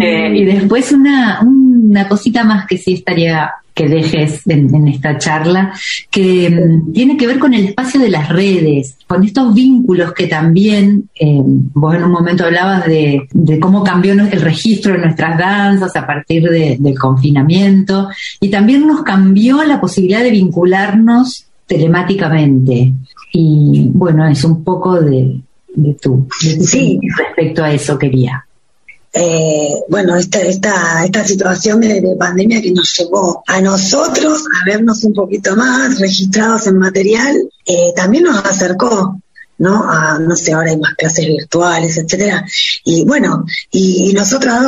Eh, 0.00 0.32
y 0.34 0.44
después 0.44 0.92
una, 0.92 1.40
una 1.40 2.08
cosita 2.08 2.44
más 2.44 2.66
que 2.66 2.76
sí 2.76 2.94
estaría 2.94 3.50
que 3.74 3.88
dejes 3.88 4.46
en, 4.46 4.88
esta 4.88 5.18
charla, 5.18 5.72
que 6.10 6.50
mm, 6.50 6.92
tiene 6.92 7.16
que 7.16 7.26
ver 7.26 7.38
con 7.38 7.54
el 7.54 7.66
espacio 7.66 8.00
de 8.00 8.10
las 8.10 8.28
redes, 8.28 8.96
con 9.06 9.24
estos 9.24 9.54
vínculos 9.54 10.12
que 10.12 10.26
también, 10.26 11.08
eh, 11.18 11.40
vos 11.42 11.94
en 11.94 12.04
un 12.04 12.10
momento 12.10 12.44
hablabas 12.44 12.84
de, 12.86 13.26
cómo 13.60 13.82
cambió 13.82 14.12
el 14.12 14.40
registro 14.40 14.92
de 14.92 14.98
nuestras 14.98 15.38
danzas 15.38 15.94
a 15.96 16.06
partir 16.06 16.42
del 16.42 16.98
confinamiento, 16.98 18.08
y 18.40 18.50
también 18.50 18.86
nos 18.86 19.02
cambió 19.02 19.64
la 19.64 19.80
posibilidad 19.80 20.22
de 20.22 20.30
vincularnos 20.30 21.46
telemáticamente. 21.66 22.92
Y 23.32 23.88
bueno, 23.92 24.26
es 24.28 24.44
un 24.44 24.62
poco 24.62 25.00
de, 25.00 25.40
tu, 26.00 26.28
sí. 26.38 27.00
respecto 27.16 27.64
a 27.64 27.72
eso 27.72 27.98
quería 27.98 28.46
eh, 29.14 29.82
bueno, 29.88 30.16
esta, 30.16 30.40
esta, 30.40 31.04
esta 31.04 31.24
situación 31.24 31.80
de, 31.80 32.16
pandemia 32.18 32.62
que 32.62 32.72
nos 32.72 32.96
llevó 32.96 33.42
a 33.46 33.60
nosotros 33.60 34.44
a 34.46 34.64
vernos 34.64 35.04
un 35.04 35.12
poquito 35.12 35.54
más 35.54 36.00
registrados 36.00 36.66
en 36.66 36.78
material, 36.78 37.36
eh, 37.66 37.92
también 37.94 38.24
nos 38.24 38.42
acercó 38.44 39.20
¿no? 39.62 39.88
A, 39.88 40.18
no 40.18 40.34
sé, 40.34 40.52
ahora 40.52 40.72
hay 40.72 40.76
más 40.76 40.94
clases 40.94 41.24
virtuales, 41.24 41.96
etcétera. 41.96 42.44
Y 42.84 43.04
bueno, 43.04 43.44
y, 43.70 44.12
nosotros 44.12 44.58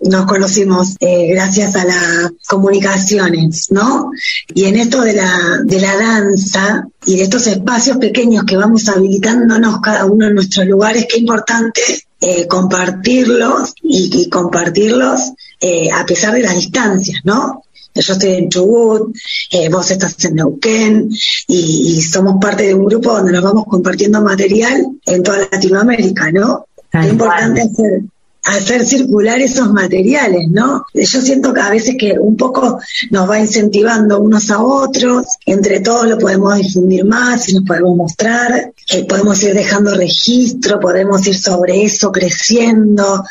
nos 0.00 0.26
conocimos 0.26 0.96
eh, 1.00 1.28
gracias 1.28 1.74
a 1.74 1.84
las 1.86 2.32
comunicaciones, 2.46 3.70
¿no? 3.70 4.10
Y 4.54 4.66
en 4.66 4.76
esto 4.76 5.00
de 5.00 5.14
la, 5.14 5.60
de 5.64 5.80
la 5.80 5.96
danza 5.96 6.86
y 7.06 7.16
de 7.16 7.22
estos 7.22 7.46
espacios 7.46 7.96
pequeños 7.96 8.44
que 8.44 8.58
vamos 8.58 8.86
habilitándonos 8.88 9.80
cada 9.80 10.04
uno 10.04 10.26
en 10.26 10.34
nuestros 10.34 10.66
lugares, 10.66 11.06
qué 11.08 11.18
importante 11.18 11.80
eh, 12.20 12.46
compartirlos 12.46 13.74
y, 13.82 14.28
compartirlos 14.28 15.32
eh, 15.60 15.90
a 15.90 16.04
pesar 16.04 16.34
de 16.34 16.42
las 16.42 16.54
distancias, 16.54 17.20
¿no? 17.24 17.62
Yo 18.00 18.12
estoy 18.12 18.34
en 18.34 18.48
Chubut, 18.48 19.16
eh, 19.50 19.68
vos 19.68 19.90
estás 19.90 20.24
en 20.24 20.34
Neuquén 20.36 21.10
y, 21.48 22.00
somos 22.02 22.36
parte 22.40 22.64
de 22.64 22.74
un 22.74 22.86
grupo 22.86 23.12
donde 23.12 23.32
nos 23.32 23.42
vamos 23.42 23.64
compartiendo 23.66 24.22
material 24.22 24.86
en 25.04 25.22
toda 25.22 25.48
Latinoamérica, 25.50 26.30
¿no? 26.30 26.66
Es 26.92 27.10
importante 27.10 27.62
hacer, 27.62 28.02
hacer 28.44 28.86
circular 28.86 29.40
esos 29.40 29.72
materiales, 29.72 30.48
¿no? 30.50 30.84
Yo 30.94 31.20
siento 31.20 31.52
que 31.52 31.60
a 31.60 31.70
veces 31.70 31.96
que 31.98 32.16
un 32.18 32.36
poco 32.36 32.78
nos 33.10 33.28
va 33.28 33.40
incentivando 33.40 34.20
unos 34.20 34.50
a 34.50 34.62
otros, 34.62 35.26
entre 35.44 35.80
todos 35.80 36.06
lo 36.06 36.18
podemos 36.18 36.56
difundir 36.56 37.04
más 37.04 37.48
y 37.48 37.54
nos 37.54 37.64
podemos 37.64 37.96
mostrar, 37.96 38.72
que 38.86 39.04
podemos 39.04 39.42
ir 39.42 39.54
dejando 39.54 39.94
registro, 39.94 40.78
podemos 40.78 41.26
ir 41.26 41.36
sobre 41.36 41.82
eso 41.82 42.12
creciendo, 42.12 43.24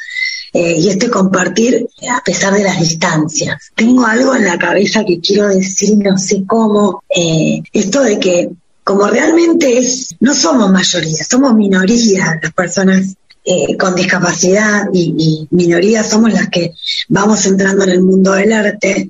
eh, 0.56 0.80
y 0.80 0.88
este 0.88 1.10
compartir 1.10 1.86
a 2.10 2.24
pesar 2.24 2.54
de 2.54 2.64
las 2.64 2.80
distancias. 2.80 3.74
Tengo 3.76 4.06
algo 4.06 4.34
en 4.34 4.46
la 4.46 4.58
cabeza 4.58 5.04
que 5.04 5.20
quiero 5.20 5.50
decir, 5.50 5.98
no 5.98 6.18
sé 6.18 6.46
cómo, 6.48 7.04
eh, 7.10 7.62
esto 7.74 8.02
de 8.02 8.18
que 8.18 8.50
como 8.82 9.06
realmente 9.08 9.78
es, 9.78 10.16
no 10.22 10.34
somos 10.34 10.72
mayoría, 10.72 11.26
somos 11.30 11.54
minoría 11.56 12.40
las 12.42 12.54
personas 12.54 13.16
eh, 13.44 13.76
con 13.76 13.96
discapacidad 13.96 14.86
y, 14.94 15.46
minoría 15.52 16.06
somos 16.06 16.32
las 16.32 16.48
que 16.48 16.72
vamos 17.10 17.46
entrando 17.46 17.84
en 17.84 17.90
el 17.90 18.02
mundo 18.02 18.32
del 18.32 18.54
arte. 18.54 19.10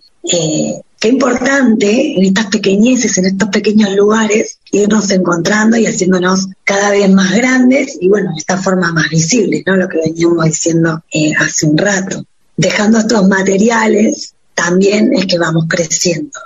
Qué 1.05 1.11
importante 1.11 2.17
en 2.17 2.23
estas 2.23 2.47
pequeñeces, 2.47 3.15
en 3.19 3.25
estos 3.25 3.49
pequeños 3.49 3.95
lugares, 3.95 4.57
irnos 4.71 5.11
encontrando 5.11 5.77
y 5.77 5.85
haciéndonos 5.85 6.47
cada 6.63 6.89
vez 6.89 7.07
más 7.11 7.31
grandes 7.35 7.95
y 8.01 8.09
bueno, 8.09 8.31
de 8.31 8.39
esta 8.39 8.57
forma 8.57 8.91
más 8.91 9.07
visibles, 9.09 9.61
¿no? 9.67 9.75
Lo 9.75 9.87
que 9.87 9.99
veníamos 9.99 10.45
diciendo 10.45 11.03
eh, 11.13 11.31
hace 11.37 11.67
un 11.67 11.77
rato. 11.77 12.25
Dejando 12.57 12.97
estos 12.97 13.27
materiales, 13.27 14.33
también 14.55 15.13
es 15.13 15.27
que 15.27 15.37
vamos 15.37 15.65
creciendo. 15.67 16.39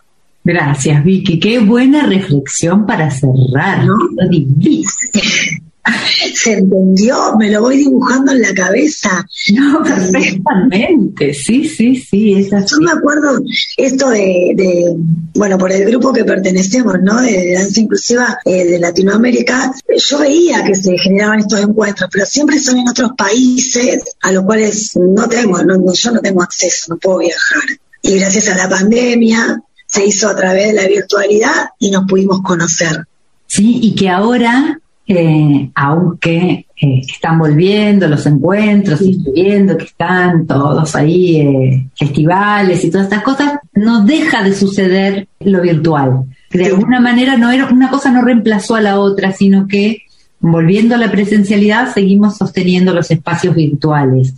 Gracias, 0.43 1.05
Vicky. 1.05 1.39
Qué 1.39 1.60
buena 1.60 2.05
reflexión 2.05 2.86
para 2.86 3.10
cerrar. 3.12 3.86
¿no? 3.86 3.95
se 6.36 6.54
entendió, 6.54 7.36
me 7.38 7.50
lo 7.50 7.62
voy 7.62 7.78
dibujando 7.78 8.32
en 8.32 8.42
la 8.42 8.54
cabeza. 8.54 9.26
No, 9.54 9.84
perfectamente, 9.84 11.34
sí, 11.34 11.68
sí, 11.68 11.96
sí, 11.96 12.34
es 12.34 12.54
así. 12.54 12.68
Yo 12.72 12.86
me 12.86 12.92
acuerdo 12.92 13.42
esto 13.78 14.10
de, 14.10 14.96
bueno, 15.36 15.58
por 15.58 15.72
el 15.72 15.86
grupo 15.86 16.14
que 16.14 16.26
pertenecemos, 16.26 16.96
¿no? 17.02 17.22
De 17.22 17.54
danza 17.54 17.80
inclusiva 17.80 18.40
eh, 18.46 18.66
de 18.66 18.80
Latinoamérica, 18.80 19.72
yo 19.98 20.20
veía 20.20 20.64
que 20.64 20.76
se 20.76 20.98
generaban 20.98 21.40
estos 21.40 21.62
encuentros, 21.62 22.10
pero 22.12 22.26
siempre 22.26 22.60
son 22.60 22.78
en 22.78 22.90
otros 22.90 23.12
países 23.18 24.02
a 24.22 24.32
los 24.32 24.44
cuales 24.44 24.92
no 24.96 25.28
tengo, 25.28 25.64
no, 25.64 25.94
yo 25.94 26.12
no 26.12 26.20
tengo 26.20 26.42
acceso, 26.44 26.94
no 26.94 26.98
puedo 26.98 27.20
viajar. 27.20 27.64
Y 28.02 28.18
gracias 28.18 28.48
a 28.50 28.56
la 28.56 28.70
pandemia 28.70 29.62
se 29.86 30.06
hizo 30.06 30.30
a 30.30 30.36
través 30.36 30.68
de 30.68 30.74
la 30.74 30.88
virtualidad 30.88 31.70
y 31.80 31.92
nos 31.92 32.06
pudimos 32.08 32.42
conocer. 32.42 33.06
Sí, 33.48 33.80
y 33.82 33.96
que 33.96 34.10
ahora 34.10 34.79
eh, 35.12 35.72
aunque 35.74 36.68
eh, 36.80 37.01
están 37.01 37.39
volviendo 37.39 38.07
los 38.07 38.28
encuentros 38.28 39.01
y 39.01 39.18
estoy 39.18 39.34
viendo 39.34 39.76
que 39.76 39.86
están 39.86 40.45
todos 40.45 40.95
ahí, 40.95 41.38
eh, 41.38 41.89
festivales 41.97 42.86
y 42.86 42.91
todas 42.91 43.07
estas 43.07 43.24
cosas, 43.24 43.53
no 43.74 44.05
deja 44.05 44.43
de 44.43 44.53
suceder 44.53 45.28
lo 45.39 45.62
virtual. 45.62 46.26
De 46.51 46.68
alguna 46.68 46.99
manera 46.99 47.38
no 47.38 47.49
era, 47.49 47.68
una 47.70 47.89
cosa 47.89 48.12
no 48.12 48.22
reemplazó 48.22 48.76
a 48.76 48.82
la 48.82 48.99
otra, 48.99 49.32
sino 49.32 49.68
que 49.68 50.03
volviendo 50.39 50.93
a 50.93 50.99
la 50.99 51.10
presencialidad 51.10 51.91
seguimos 51.91 52.38
sosteniendo 52.38 52.93
los 52.93 53.10
espacios 53.10 53.55
virtuales. 53.55 54.36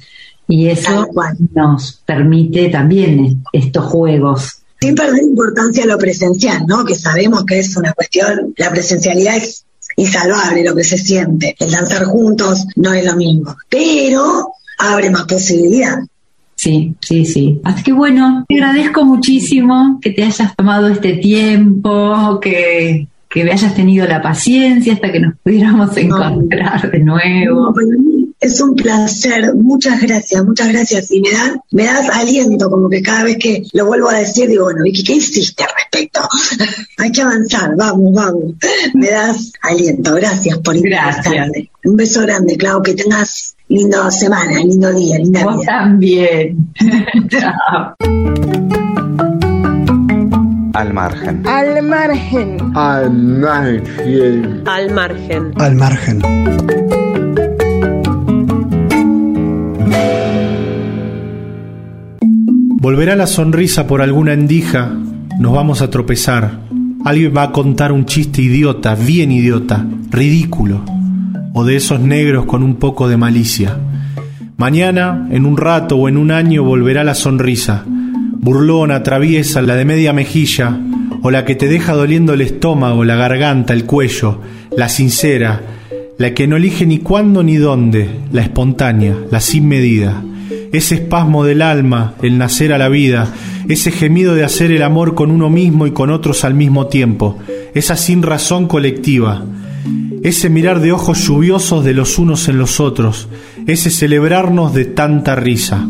Y 0.48 0.68
eso 0.68 1.10
nos 1.54 2.02
permite 2.06 2.70
también 2.70 3.44
estos 3.52 3.86
juegos 3.86 4.62
sin 4.80 4.96
perder 4.96 5.22
importancia 5.22 5.84
a 5.84 5.88
lo 5.88 5.98
presencial, 6.00 6.66
¿no? 6.66 6.84
Que 6.84 6.96
sabemos 6.96 7.46
que 7.46 7.60
es 7.60 7.78
una 7.78 7.94
cuestión, 7.94 8.56
la 8.58 8.72
presencialidad 8.72 9.38
es 9.38 9.64
insalvable 9.96 10.64
lo 10.64 10.76
que 10.76 10.84
se 10.84 10.98
siente. 10.98 11.56
El 11.60 11.72
danzar 11.72 12.06
juntos 12.06 12.66
no 12.76 12.94
es 12.94 13.06
lo 13.06 13.16
mismo, 13.16 13.56
pero 13.70 14.54
abre 14.78 15.10
más 15.10 15.24
posibilidad. 15.24 16.00
Sí, 16.56 16.94
sí, 17.02 17.26
sí. 17.26 17.60
Así 17.64 17.84
que 17.84 17.92
bueno, 17.92 18.46
te 18.48 18.56
agradezco 18.56 19.04
muchísimo 19.04 20.00
que 20.02 20.12
te 20.12 20.24
hayas 20.24 20.56
tomado 20.56 20.90
este 20.90 21.14
tiempo, 21.14 22.40
que, 22.40 23.08
que 23.30 23.44
me 23.44 23.52
hayas 23.52 23.74
tenido 23.74 24.06
la 24.06 24.22
paciencia 24.22 24.94
hasta 24.94 25.12
que 25.12 25.20
nos 25.22 25.34
pudiéramos 25.44 25.98
encontrar 25.98 26.92
de 26.92 27.00
nuevo. 27.00 27.74
Es 28.42 28.60
un 28.60 28.76
placer, 28.76 29.54
muchas 29.54 30.02
gracias, 30.02 30.44
muchas 30.44 30.70
gracias. 30.70 31.12
Y 31.12 31.22
me 31.22 31.32
das, 31.32 31.52
me 31.70 31.86
das 31.86 32.10
aliento, 32.10 32.72
como 32.72 32.90
que 32.90 33.04
cada 33.04 33.24
vez 33.24 33.38
que 33.38 33.62
lo 33.74 33.86
vuelvo 33.86 34.10
a 34.10 34.16
decir, 34.16 34.50
digo, 34.50 34.64
bueno, 34.64 34.82
Vicky, 34.84 35.04
¿qué 35.04 35.14
hiciste 35.14 35.64
al 35.64 35.70
respecto? 35.76 36.22
Hay 36.98 37.12
que 37.12 37.22
avanzar, 37.22 37.76
vamos, 37.78 38.12
vamos. 38.16 38.56
Me 38.96 39.12
das 39.12 39.54
aliento, 39.62 40.16
gracias 40.16 40.58
por 40.58 40.76
Gracias. 40.82 41.52
Un 41.86 41.96
beso 41.96 42.22
grande, 42.22 42.58
Clau, 42.58 42.82
que 42.82 42.96
tengas 42.96 43.56
lindo 43.68 44.10
semana, 44.10 44.58
lindo 44.58 44.92
día, 44.92 45.20
linda 45.20 45.44
Vos 45.44 45.64
también. 45.64 46.74
Chao. 47.30 47.96
Al 50.74 50.94
margen. 50.94 51.48
Al 51.48 51.84
margen. 51.84 52.76
Al 52.76 53.12
margen. 53.12 54.64
Al 54.66 54.92
margen. 54.92 55.54
Al 55.58 55.76
margen. 55.76 57.01
Volverá 62.82 63.16
la 63.16 63.28
sonrisa 63.28 63.86
por 63.86 64.02
alguna 64.02 64.34
endija, 64.34 64.92
nos 65.40 65.54
vamos 65.54 65.84
a 65.84 65.92
tropezar. 65.92 66.62
Alguien 67.06 67.32
va 67.38 67.44
a 67.44 67.52
contar 67.52 67.92
un 67.92 68.08
chiste 68.08 68.42
idiota, 68.42 68.96
bien 68.96 69.32
idiota, 69.32 69.86
ridículo, 70.10 70.84
o 71.54 71.64
de 71.64 71.76
esos 71.76 72.00
negros 72.00 72.46
con 72.46 72.64
un 72.64 72.78
poco 72.78 73.08
de 73.08 73.18
malicia. 73.18 73.78
Mañana, 74.58 75.28
en 75.30 75.46
un 75.46 75.58
rato 75.58 75.96
o 75.96 76.10
en 76.10 76.18
un 76.18 76.32
año, 76.32 76.64
volverá 76.64 77.04
la 77.04 77.14
sonrisa, 77.14 77.86
burlona, 77.86 79.04
traviesa, 79.04 79.62
la 79.62 79.76
de 79.76 79.86
media 79.86 80.12
mejilla, 80.12 80.76
o 81.22 81.30
la 81.30 81.46
que 81.46 81.54
te 81.54 81.68
deja 81.68 81.94
doliendo 81.94 82.34
el 82.34 82.42
estómago, 82.42 83.06
la 83.06 83.16
garganta, 83.16 83.74
el 83.74 83.86
cuello, 83.86 84.42
la 84.76 84.90
sincera, 84.90 85.62
la 86.18 86.34
que 86.34 86.48
no 86.48 86.56
elige 86.56 86.88
ni 86.88 86.98
cuándo 86.98 87.44
ni 87.44 87.58
dónde, 87.58 88.10
la 88.32 88.42
espontánea, 88.42 89.16
la 89.30 89.40
sin 89.40 89.68
medida 89.68 90.24
ese 90.72 90.96
espasmo 90.96 91.44
del 91.44 91.62
alma, 91.62 92.16
el 92.22 92.38
nacer 92.38 92.74
a 92.74 92.78
la 92.78 92.90
vida, 92.90 93.34
ese 93.68 93.92
gemido 93.92 94.36
de 94.36 94.44
hacer 94.44 94.72
el 94.72 94.84
amor 94.84 95.16
con 95.16 95.32
uno 95.32 95.50
mismo 95.50 95.88
y 95.88 95.92
con 95.92 96.10
otros 96.10 96.44
al 96.44 96.54
mismo 96.54 96.88
tiempo, 96.88 97.38
esa 97.74 97.96
sin 97.96 98.22
razón 98.22 98.68
colectiva, 98.68 99.46
ese 100.24 100.50
mirar 100.50 100.80
de 100.80 100.92
ojos 100.92 101.26
lluviosos 101.26 101.84
de 101.84 101.94
los 101.94 102.20
unos 102.20 102.48
en 102.48 102.58
los 102.58 102.80
otros, 102.80 103.28
ese 103.68 103.90
celebrarnos 103.90 104.74
de 104.74 104.86
tanta 104.86 105.36
risa. 105.36 105.88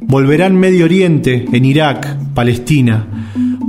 Volverá 0.00 0.46
en 0.46 0.58
Medio 0.58 0.86
Oriente, 0.86 1.46
en 1.52 1.64
Irak, 1.64 2.16
Palestina, 2.34 3.06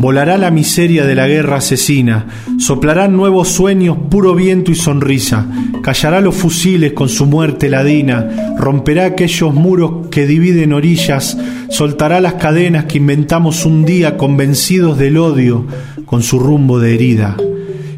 Volará 0.01 0.39
la 0.39 0.49
miseria 0.49 1.05
de 1.05 1.13
la 1.13 1.27
guerra 1.27 1.57
asesina, 1.57 2.25
soplarán 2.57 3.15
nuevos 3.15 3.49
sueños, 3.49 3.95
puro 4.09 4.33
viento 4.33 4.71
y 4.71 4.75
sonrisa, 4.75 5.45
callará 5.83 6.21
los 6.21 6.33
fusiles 6.33 6.93
con 6.93 7.07
su 7.07 7.27
muerte 7.27 7.69
ladina, 7.69 8.55
romperá 8.57 9.05
aquellos 9.05 9.53
muros 9.53 10.07
que 10.09 10.25
dividen 10.25 10.73
orillas, 10.73 11.37
soltará 11.69 12.19
las 12.19 12.33
cadenas 12.33 12.85
que 12.85 12.97
inventamos 12.97 13.63
un 13.63 13.85
día 13.85 14.17
convencidos 14.17 14.97
del 14.97 15.19
odio 15.19 15.67
con 16.07 16.23
su 16.23 16.39
rumbo 16.39 16.79
de 16.79 16.95
herida. 16.95 17.37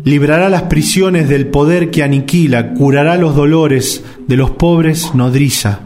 Librará 0.03 0.49
las 0.49 0.63
prisiones 0.63 1.29
del 1.29 1.47
poder 1.47 1.89
que 1.89 2.03
aniquila, 2.03 2.73
curará 2.73 3.15
los 3.15 3.33
dolores 3.33 4.03
de 4.27 4.35
los 4.35 4.51
pobres 4.51 5.15
nodriza. 5.15 5.79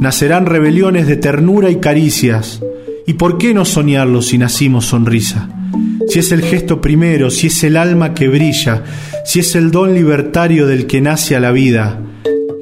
Nacerán 0.00 0.46
rebeliones 0.46 1.06
de 1.06 1.14
ternura 1.14 1.70
y 1.70 1.76
caricias, 1.76 2.60
¿Y 3.06 3.14
por 3.14 3.38
qué 3.38 3.52
no 3.54 3.64
soñarlo 3.64 4.22
si 4.22 4.38
nacimos 4.38 4.86
sonrisa? 4.86 5.48
Si 6.08 6.18
es 6.18 6.32
el 6.32 6.42
gesto 6.42 6.80
primero, 6.80 7.30
si 7.30 7.48
es 7.48 7.64
el 7.64 7.76
alma 7.76 8.14
que 8.14 8.28
brilla, 8.28 8.84
si 9.24 9.40
es 9.40 9.54
el 9.54 9.70
don 9.70 9.94
libertario 9.94 10.66
del 10.66 10.86
que 10.86 11.00
nace 11.00 11.34
a 11.36 11.40
la 11.40 11.52
vida, 11.52 12.00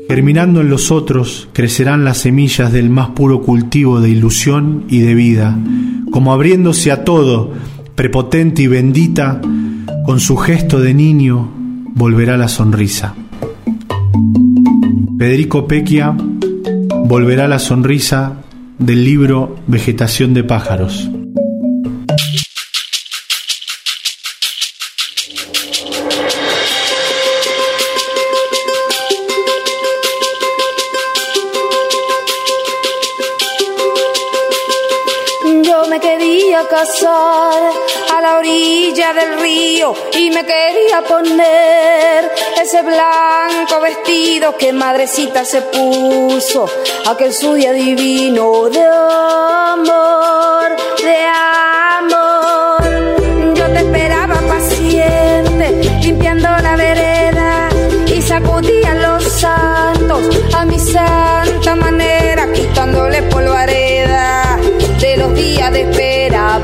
germinando 0.08 0.60
en 0.60 0.70
los 0.70 0.90
otros 0.90 1.48
crecerán 1.52 2.04
las 2.04 2.18
semillas 2.18 2.72
del 2.72 2.90
más 2.90 3.10
puro 3.10 3.42
cultivo 3.42 4.00
de 4.00 4.10
ilusión 4.10 4.84
y 4.88 5.00
de 5.00 5.14
vida, 5.14 5.58
como 6.10 6.32
abriéndose 6.32 6.90
a 6.90 7.04
todo, 7.04 7.52
prepotente 7.94 8.62
y 8.62 8.66
bendita, 8.66 9.40
con 10.04 10.20
su 10.20 10.36
gesto 10.36 10.80
de 10.80 10.94
niño 10.94 11.50
volverá 11.94 12.36
la 12.36 12.48
sonrisa. 12.48 13.14
Federico 15.18 15.66
Pequia 15.66 16.16
volverá 17.04 17.46
la 17.46 17.58
sonrisa 17.58 18.38
del 18.80 19.04
libro 19.04 19.56
Vegetación 19.66 20.32
de 20.32 20.42
pájaros. 20.42 21.08
Me 35.88 35.98
quería 35.98 36.68
casar 36.68 37.62
a 38.16 38.20
la 38.22 38.38
orilla 38.38 39.12
del 39.12 39.40
río 39.40 39.92
y 40.16 40.30
me 40.30 40.46
quería 40.46 41.02
poner 41.02 42.30
ese 42.70 42.82
blanco 42.82 43.80
vestido 43.80 44.56
que 44.56 44.72
madrecita 44.72 45.44
se 45.44 45.60
puso, 45.60 46.66
aquel 47.04 47.32
suyo 47.32 47.72
divino 47.72 48.68
de 48.68 48.80
amor, 48.80 50.76
de 51.02 51.16
amor. 51.98 53.56
Yo 53.56 53.66
te 53.72 53.78
esperaba 53.78 54.36
paciente, 54.46 55.98
limpiando 56.00 56.48
la 56.62 56.76
vereda 56.76 57.70
y 58.06 58.22
sacudía 58.22 58.94
los 58.94 59.24
santos 59.24 60.28
a 60.54 60.64
mi 60.64 60.78
santa 60.78 61.74
manera, 61.74 62.52
quitándole 62.52 63.22
polvareda 63.22 64.60
de 65.00 65.16
los 65.16 65.34
días 65.34 65.72
de 65.72 65.80
espera 65.90 66.60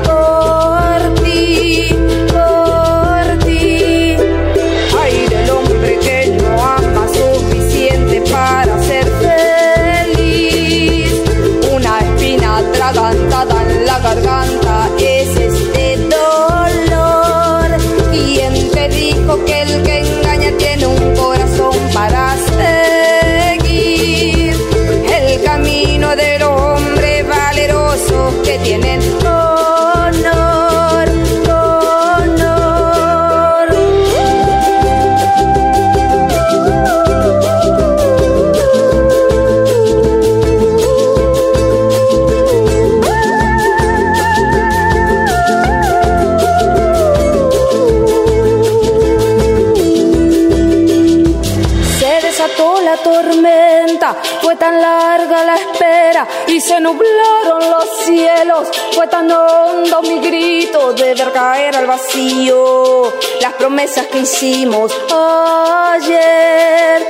nublaron 56.87 57.61
los 57.71 57.87
cielos. 58.05 58.67
Fue 58.93 59.07
tan 59.07 59.29
hondo 59.29 60.01
mi 60.03 60.19
grito 60.19 60.93
de 60.93 61.13
ver 61.13 61.31
caer 61.33 61.75
al 61.75 61.85
vacío 61.85 63.13
las 63.41 63.53
promesas 63.53 64.05
que 64.07 64.19
hicimos 64.19 64.91
ayer, 65.11 67.05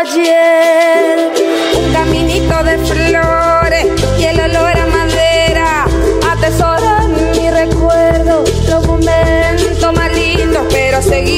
ayer. 0.00 1.32
Un 1.78 1.92
caminito 1.92 2.56
de 2.64 2.78
flores 2.90 3.86
y 4.18 4.24
el 4.24 4.40
olor 4.40 4.76
a 4.84 4.86
madera 4.86 5.86
atesoran 6.32 7.08
mi 7.36 7.50
recuerdo, 7.50 8.44
los 8.68 8.86
momentos 8.86 9.92
más 9.94 10.12
lindos, 10.12 10.66
pero 10.70 11.00
seguir 11.02 11.35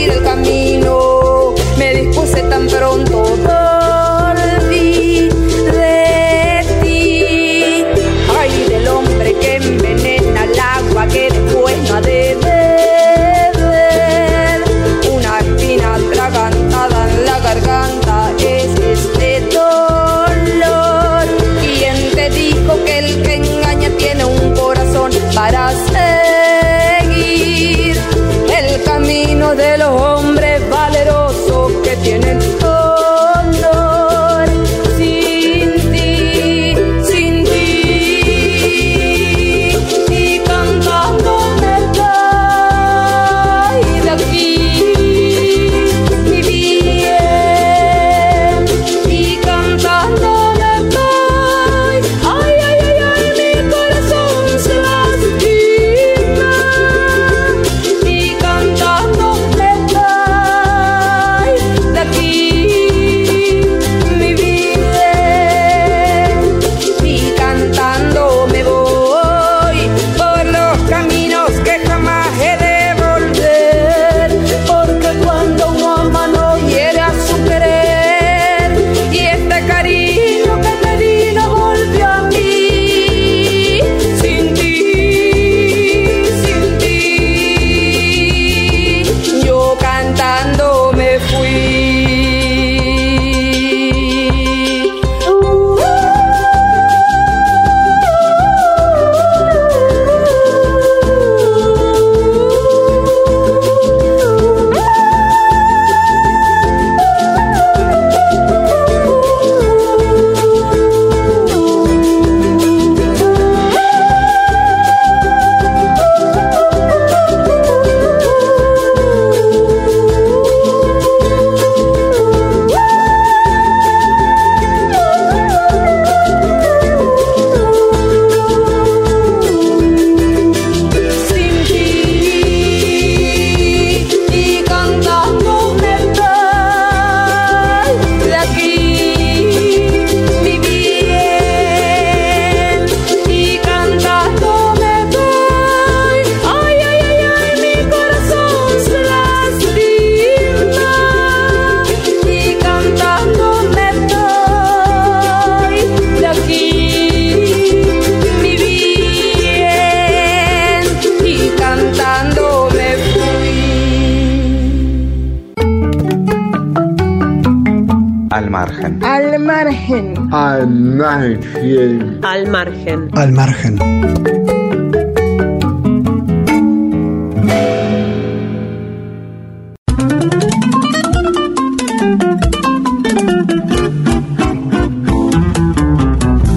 Al 170.31 170.69
margen. 170.69 172.19
Al 172.23 172.49
margen. 172.49 173.09
Al 173.15 173.33
margen. 173.33 173.79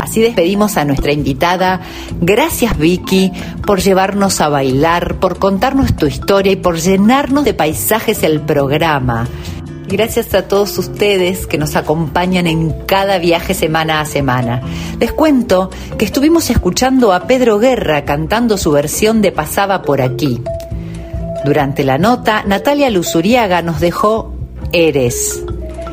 Así 0.01 0.21
despedimos 0.21 0.75
a 0.77 0.85
nuestra 0.85 1.13
invitada. 1.13 1.81
Gracias 2.19 2.77
Vicky 2.77 3.31
por 3.65 3.79
llevarnos 3.79 4.41
a 4.41 4.49
bailar, 4.49 5.15
por 5.19 5.39
contarnos 5.39 5.95
tu 5.95 6.07
historia 6.07 6.51
y 6.51 6.57
por 6.57 6.77
llenarnos 6.77 7.45
de 7.45 7.53
paisajes 7.53 8.23
el 8.23 8.41
programa. 8.41 9.27
Gracias 9.91 10.33
a 10.33 10.47
todos 10.47 10.77
ustedes 10.77 11.47
que 11.47 11.57
nos 11.57 11.75
acompañan 11.75 12.47
en 12.47 12.71
cada 12.85 13.17
viaje 13.17 13.53
semana 13.53 13.99
a 13.99 14.05
semana. 14.05 14.61
Les 15.01 15.11
cuento 15.11 15.69
que 15.97 16.05
estuvimos 16.05 16.49
escuchando 16.49 17.11
a 17.11 17.27
Pedro 17.27 17.59
Guerra 17.59 18.05
cantando 18.05 18.57
su 18.57 18.71
versión 18.71 19.21
de 19.21 19.33
Pasaba 19.33 19.81
por 19.81 20.01
aquí. 20.01 20.41
Durante 21.43 21.83
la 21.83 21.97
nota, 21.97 22.43
Natalia 22.47 22.89
Luzuriaga 22.89 23.61
nos 23.61 23.81
dejó 23.81 24.33
Eres. 24.71 25.43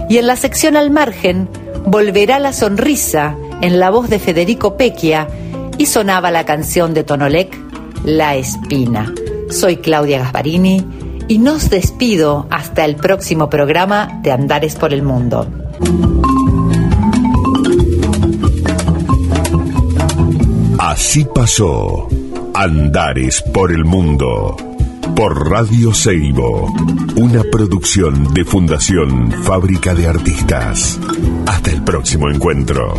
Y 0.08 0.18
en 0.18 0.28
la 0.28 0.36
sección 0.36 0.76
al 0.76 0.92
margen, 0.92 1.48
volverá 1.84 2.38
la 2.38 2.52
sonrisa 2.52 3.36
en 3.62 3.80
la 3.80 3.90
voz 3.90 4.08
de 4.08 4.20
Federico 4.20 4.76
Pequia 4.76 5.26
y 5.76 5.86
sonaba 5.86 6.30
la 6.30 6.46
canción 6.46 6.94
de 6.94 7.02
Tonolec, 7.02 7.58
La 8.04 8.36
Espina. 8.36 9.12
Soy 9.50 9.78
Claudia 9.78 10.20
Gasparini 10.20 10.86
y 11.28 11.38
nos 11.38 11.70
despido 11.70 12.46
hasta 12.50 12.84
el 12.84 12.96
próximo 12.96 13.48
programa 13.48 14.20
de 14.22 14.32
Andares 14.32 14.74
por 14.74 14.92
el 14.92 15.02
Mundo. 15.02 15.46
Así 20.78 21.26
pasó 21.34 22.08
Andares 22.54 23.42
por 23.52 23.72
el 23.72 23.84
Mundo 23.84 24.56
por 25.18 25.50
Radio 25.50 25.92
Seibo, 25.92 26.72
una 27.16 27.42
producción 27.50 28.32
de 28.34 28.44
Fundación 28.44 29.32
Fábrica 29.42 29.92
de 29.92 30.06
Artistas. 30.06 30.96
Hasta 31.44 31.72
el 31.72 31.82
próximo 31.82 32.30
encuentro. 32.30 32.94